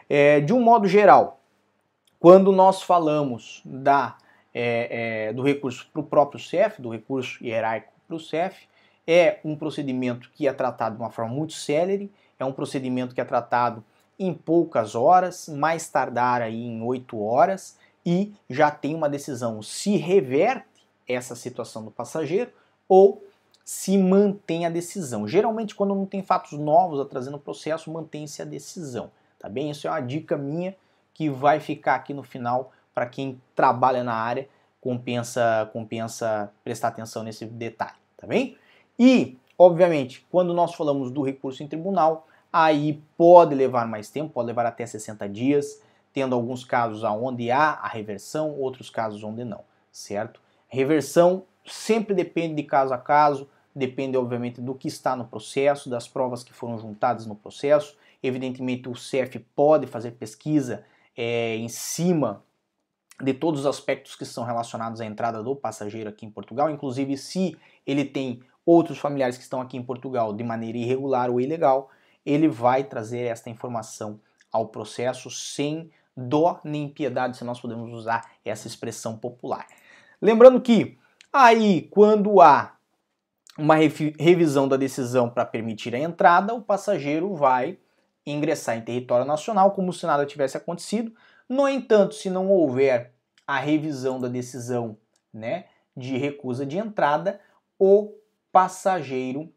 É, 0.08 0.40
de 0.40 0.52
um 0.52 0.60
modo 0.60 0.88
geral, 0.88 1.40
quando 2.18 2.50
nós 2.50 2.82
falamos 2.82 3.62
da, 3.64 4.16
é, 4.52 5.28
é, 5.28 5.32
do 5.32 5.42
recurso 5.42 5.88
para 5.92 6.00
o 6.00 6.04
próprio 6.04 6.40
CEF, 6.40 6.82
do 6.82 6.90
recurso 6.90 7.42
hierárquico 7.44 7.94
para 8.06 8.16
o 8.16 8.20
CEF, 8.20 8.66
é 9.06 9.38
um 9.44 9.54
procedimento 9.54 10.30
que 10.34 10.48
é 10.48 10.52
tratado 10.52 10.96
de 10.96 11.02
uma 11.02 11.10
forma 11.10 11.32
muito 11.32 11.52
célere, 11.52 12.12
é 12.38 12.44
um 12.44 12.52
procedimento 12.52 13.14
que 13.14 13.20
é 13.20 13.24
tratado 13.24 13.84
em 14.18 14.34
poucas 14.34 14.94
horas, 14.94 15.48
mais 15.48 15.88
tardar 15.88 16.42
aí 16.42 16.64
em 16.64 16.82
oito 16.82 17.22
horas, 17.22 17.78
e 18.04 18.34
já 18.48 18.70
tem 18.70 18.94
uma 18.94 19.08
decisão 19.08 19.62
se 19.62 19.96
reverte 19.96 20.66
essa 21.08 21.36
situação 21.36 21.84
do 21.84 21.90
passageiro 21.90 22.50
ou 22.88 23.24
se 23.66 23.98
mantém 23.98 24.64
a 24.64 24.70
decisão. 24.70 25.26
Geralmente, 25.26 25.74
quando 25.74 25.92
não 25.92 26.06
tem 26.06 26.22
fatos 26.22 26.52
novos 26.52 27.00
a 27.00 27.04
trazer 27.04 27.30
no 27.30 27.38
processo, 27.38 27.90
mantém-se 27.90 28.40
a 28.40 28.44
decisão. 28.44 29.10
Tá 29.40 29.48
bem? 29.48 29.68
Isso 29.68 29.88
é 29.88 29.90
uma 29.90 29.98
dica 29.98 30.36
minha 30.36 30.76
que 31.12 31.28
vai 31.28 31.58
ficar 31.58 31.96
aqui 31.96 32.14
no 32.14 32.22
final 32.22 32.72
para 32.94 33.06
quem 33.06 33.42
trabalha 33.56 34.04
na 34.04 34.14
área, 34.14 34.48
compensa, 34.80 35.68
compensa 35.72 36.48
prestar 36.62 36.88
atenção 36.88 37.24
nesse 37.24 37.44
detalhe, 37.44 37.96
tá 38.16 38.24
bem? 38.24 38.56
E, 38.96 39.36
obviamente, 39.58 40.24
quando 40.30 40.54
nós 40.54 40.72
falamos 40.72 41.10
do 41.10 41.22
recurso 41.22 41.62
em 41.62 41.66
tribunal, 41.66 42.28
aí 42.52 43.02
pode 43.18 43.52
levar 43.52 43.86
mais 43.88 44.08
tempo, 44.08 44.32
pode 44.32 44.46
levar 44.46 44.64
até 44.64 44.86
60 44.86 45.28
dias 45.28 45.82
tendo 46.12 46.36
alguns 46.36 46.64
casos 46.64 47.02
onde 47.02 47.50
há 47.50 47.72
a 47.72 47.88
reversão, 47.88 48.52
outros 48.52 48.88
casos 48.88 49.22
onde 49.24 49.44
não, 49.44 49.64
certo? 49.90 50.40
Reversão 50.68 51.42
sempre 51.66 52.14
depende 52.14 52.54
de 52.54 52.62
caso 52.62 52.94
a 52.94 52.98
caso, 52.98 53.48
depende 53.76 54.16
obviamente 54.16 54.58
do 54.58 54.74
que 54.74 54.88
está 54.88 55.14
no 55.14 55.26
processo, 55.26 55.90
das 55.90 56.08
provas 56.08 56.42
que 56.42 56.54
foram 56.54 56.78
juntadas 56.78 57.26
no 57.26 57.36
processo. 57.36 57.94
Evidentemente 58.22 58.88
o 58.88 58.96
CEF 58.96 59.38
pode 59.54 59.86
fazer 59.86 60.12
pesquisa 60.12 60.82
é, 61.14 61.56
em 61.56 61.68
cima 61.68 62.42
de 63.22 63.34
todos 63.34 63.60
os 63.60 63.66
aspectos 63.66 64.16
que 64.16 64.24
são 64.24 64.44
relacionados 64.44 65.00
à 65.00 65.04
entrada 65.04 65.42
do 65.42 65.54
passageiro 65.54 66.08
aqui 66.08 66.24
em 66.24 66.30
Portugal, 66.30 66.70
inclusive 66.70 67.16
se 67.18 67.56
ele 67.86 68.04
tem 68.04 68.42
outros 68.64 68.98
familiares 68.98 69.36
que 69.36 69.42
estão 69.42 69.60
aqui 69.60 69.76
em 69.76 69.82
Portugal 69.82 70.32
de 70.32 70.42
maneira 70.42 70.76
irregular 70.76 71.30
ou 71.30 71.40
ilegal, 71.40 71.90
ele 72.24 72.48
vai 72.48 72.82
trazer 72.82 73.20
esta 73.20 73.48
informação 73.48 74.20
ao 74.50 74.68
processo 74.68 75.30
sem 75.30 75.90
dó 76.16 76.60
nem 76.64 76.88
piedade, 76.88 77.36
se 77.36 77.44
nós 77.44 77.60
podemos 77.60 77.92
usar 77.92 78.32
essa 78.44 78.66
expressão 78.66 79.16
popular. 79.16 79.66
Lembrando 80.20 80.60
que 80.60 80.98
aí, 81.32 81.82
quando 81.90 82.40
há 82.40 82.75
uma 83.58 83.76
revisão 83.76 84.68
da 84.68 84.76
decisão 84.76 85.30
para 85.30 85.44
permitir 85.44 85.94
a 85.94 85.98
entrada, 85.98 86.54
o 86.54 86.62
passageiro 86.62 87.34
vai 87.34 87.78
ingressar 88.26 88.76
em 88.76 88.82
território 88.82 89.24
nacional 89.24 89.70
como 89.70 89.92
se 89.92 90.04
nada 90.04 90.26
tivesse 90.26 90.56
acontecido. 90.56 91.12
No 91.48 91.68
entanto, 91.68 92.14
se 92.14 92.28
não 92.28 92.50
houver 92.50 93.14
a 93.46 93.58
revisão 93.58 94.20
da 94.20 94.28
decisão 94.28 94.98
né, 95.32 95.66
de 95.96 96.18
recusa 96.18 96.66
de 96.66 96.76
entrada, 96.76 97.40
o 97.78 98.14
passageiro 98.50 99.52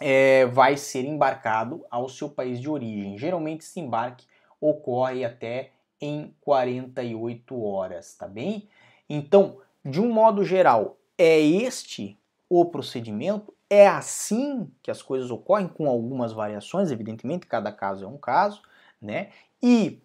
é, 0.00 0.46
vai 0.46 0.76
ser 0.76 1.04
embarcado 1.04 1.84
ao 1.90 2.08
seu 2.08 2.28
país 2.28 2.60
de 2.60 2.68
origem. 2.68 3.18
Geralmente, 3.18 3.60
esse 3.60 3.78
embarque 3.78 4.26
ocorre 4.60 5.24
até 5.24 5.72
em 6.00 6.34
48 6.40 7.62
horas, 7.62 8.14
tá 8.14 8.26
bem? 8.26 8.68
Então, 9.08 9.58
de 9.84 10.00
um 10.00 10.12
modo 10.12 10.44
geral, 10.44 10.96
é 11.18 11.38
este 11.38 12.18
o 12.60 12.64
procedimento, 12.66 13.52
é 13.68 13.88
assim 13.88 14.70
que 14.80 14.90
as 14.90 15.02
coisas 15.02 15.30
ocorrem, 15.30 15.66
com 15.66 15.88
algumas 15.88 16.32
variações, 16.32 16.92
evidentemente, 16.92 17.46
cada 17.46 17.72
caso 17.72 18.04
é 18.04 18.08
um 18.08 18.16
caso, 18.16 18.62
né? 19.02 19.30
E, 19.60 20.00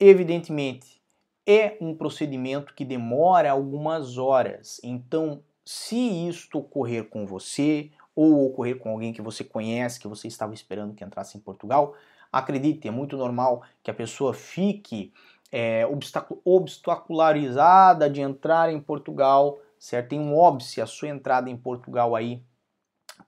evidentemente, 0.00 1.02
é 1.46 1.76
um 1.82 1.94
procedimento 1.94 2.72
que 2.74 2.86
demora 2.86 3.50
algumas 3.50 4.16
horas. 4.16 4.80
Então, 4.82 5.42
se 5.62 5.96
isto 6.26 6.58
ocorrer 6.58 7.10
com 7.10 7.26
você 7.26 7.90
ou 8.16 8.46
ocorrer 8.46 8.78
com 8.78 8.88
alguém 8.90 9.12
que 9.12 9.20
você 9.20 9.44
conhece, 9.44 10.00
que 10.00 10.08
você 10.08 10.26
estava 10.26 10.54
esperando 10.54 10.94
que 10.94 11.04
entrasse 11.04 11.36
em 11.36 11.40
Portugal, 11.40 11.94
acredite, 12.32 12.88
é 12.88 12.90
muito 12.90 13.14
normal 13.16 13.62
que 13.82 13.90
a 13.90 13.94
pessoa 13.94 14.32
fique 14.32 15.12
é, 15.52 15.86
obstacularizada 16.44 18.08
de 18.08 18.22
entrar 18.22 18.72
em 18.72 18.80
Portugal, 18.80 19.58
certo? 19.84 20.08
Tem 20.08 20.18
um 20.18 20.34
óbice 20.34 20.80
a 20.80 20.86
sua 20.86 21.08
entrada 21.08 21.50
em 21.50 21.56
Portugal 21.56 22.16
aí 22.16 22.42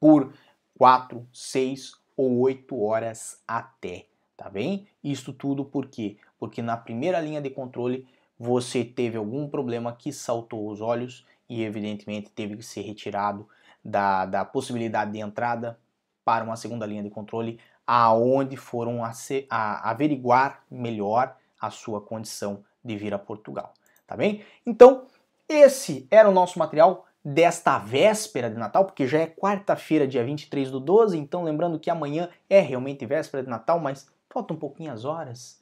por 0.01 0.33
4, 0.79 1.27
6 1.31 1.93
ou 2.17 2.39
8 2.41 2.83
horas 2.83 3.43
até, 3.47 4.07
tá 4.37 4.49
bem? 4.49 4.89
Isto 5.05 5.35
tudo 5.35 5.67
por 5.67 5.87
quê? 5.87 6.17
Porque 6.39 6.63
na 6.63 6.77
primeira 6.77 7.21
linha 7.21 7.43
de 7.43 7.51
controle 7.51 8.09
você 8.39 8.83
teve 8.83 9.19
algum 9.19 9.49
problema 9.49 9.95
que 9.95 10.11
saltou 10.11 10.71
os 10.71 10.81
olhos 10.81 11.27
e 11.47 11.63
evidentemente 11.63 12.31
teve 12.31 12.57
que 12.57 12.63
ser 12.63 12.81
retirado 12.81 13.47
da, 13.85 14.25
da 14.25 14.45
possibilidade 14.45 15.13
de 15.13 15.19
entrada 15.19 15.79
para 16.25 16.43
uma 16.43 16.57
segunda 16.57 16.87
linha 16.87 17.03
de 17.03 17.11
controle, 17.11 17.61
aonde 17.87 18.57
foram 18.57 19.05
a, 19.05 19.13
a 19.51 19.91
averiguar 19.91 20.65
melhor 20.71 21.37
a 21.61 21.71
sua 21.71 22.01
condição 22.01 22.65
de 22.83 22.97
vir 22.97 23.13
a 23.13 23.19
Portugal, 23.19 23.75
tá 24.07 24.17
bem? 24.17 24.43
Então, 24.65 25.07
esse 25.49 26.07
era 26.11 26.29
o 26.29 26.33
nosso 26.33 26.59
material 26.59 27.07
desta 27.25 27.79
véspera 27.79 28.49
de 28.49 28.57
Natal, 28.57 28.85
porque 28.85 29.07
já 29.07 29.19
é 29.19 29.27
quarta-feira, 29.27 30.07
dia 30.07 30.25
23 30.25 30.71
do 30.71 30.79
12, 30.79 31.19
então 31.19 31.43
lembrando 31.43 31.79
que 31.79 31.91
amanhã 31.91 32.29
é 32.49 32.61
realmente 32.61 33.05
véspera 33.05 33.43
de 33.43 33.51
Natal, 33.51 33.81
mas 33.81 34.09
faltam 34.31 34.57
um 34.57 34.61
pouquinho 34.61 34.93
as 34.93 35.05
horas. 35.05 35.61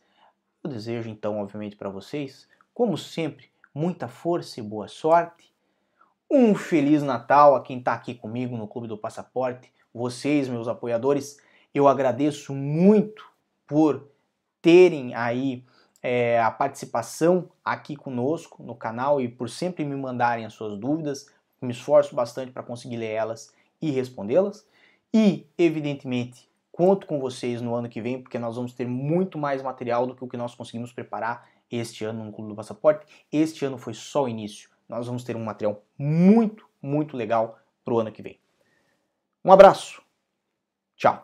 Eu 0.63 0.71
desejo 0.71 1.09
então, 1.09 1.41
obviamente, 1.41 1.77
para 1.77 1.89
vocês, 1.89 2.49
como 2.73 2.99
sempre, 2.99 3.51
muita 3.75 4.09
força 4.09 4.61
e 4.61 4.63
boa 4.63 4.89
sorte 4.89 5.55
um 6.31 6.55
Feliz 6.55 7.03
Natal 7.03 7.55
a 7.55 7.63
quem 7.63 7.79
está 7.79 7.93
aqui 7.93 8.15
comigo 8.15 8.57
no 8.57 8.67
Clube 8.67 8.89
do 8.89 8.99
Passaporte, 8.99 9.73
vocês, 9.93 10.49
meus 10.49 10.67
apoiadores. 10.67 11.39
Eu 11.73 11.87
agradeço 11.87 12.53
muito 12.53 13.25
por 13.67 14.09
terem 14.61 15.15
aí 15.15 15.65
é, 16.05 16.41
a 16.41 16.51
participação 16.51 17.49
aqui 17.65 17.97
conosco 17.97 18.63
no 18.63 18.75
canal 18.75 19.21
e 19.21 19.29
por 19.29 19.49
sempre 19.49 19.85
me 19.85 19.97
mandarem 19.97 20.45
as 20.45 20.53
suas 20.53 20.79
dúvidas. 20.79 21.27
Me 21.61 21.73
esforço 21.73 22.15
bastante 22.15 22.53
para 22.53 22.63
conseguir 22.63 22.99
ler 22.99 23.13
elas 23.13 23.53
e 23.81 23.91
respondê-las. 23.91 24.67
E, 25.13 25.47
evidentemente, 25.57 26.49
conto 26.71 27.07
com 27.07 27.19
vocês 27.19 27.63
no 27.63 27.75
ano 27.75 27.89
que 27.89 28.03
vem, 28.03 28.21
porque 28.21 28.39
nós 28.39 28.57
vamos 28.57 28.75
ter 28.75 28.87
muito 28.87 29.39
mais 29.39 29.63
material 29.63 30.07
do 30.07 30.15
que 30.15 30.25
o 30.25 30.29
que 30.29 30.37
nós 30.37 30.55
conseguimos 30.55 30.93
preparar 30.93 31.49
este 31.71 32.05
ano 32.05 32.25
no 32.25 32.33
Clube 32.33 32.51
do 32.51 32.55
Passaporte. 32.55 33.07
Este 33.33 33.65
ano 33.65 33.79
foi 33.79 33.95
só 33.95 34.25
o 34.25 34.29
início 34.29 34.75
nós 34.89 35.07
vamos 35.07 35.25
ter 35.25 35.37
um 35.37 35.45
material 35.45 35.83
muito, 35.99 36.69
muito 36.81 37.17
legal 37.17 37.59
para 37.85 37.95
o 37.95 38.01
ano 38.01 38.13
que 38.13 38.23
vem. 38.23 38.39
Um 39.45 39.53
abraço. 39.53 40.03
Tchau. 40.97 41.24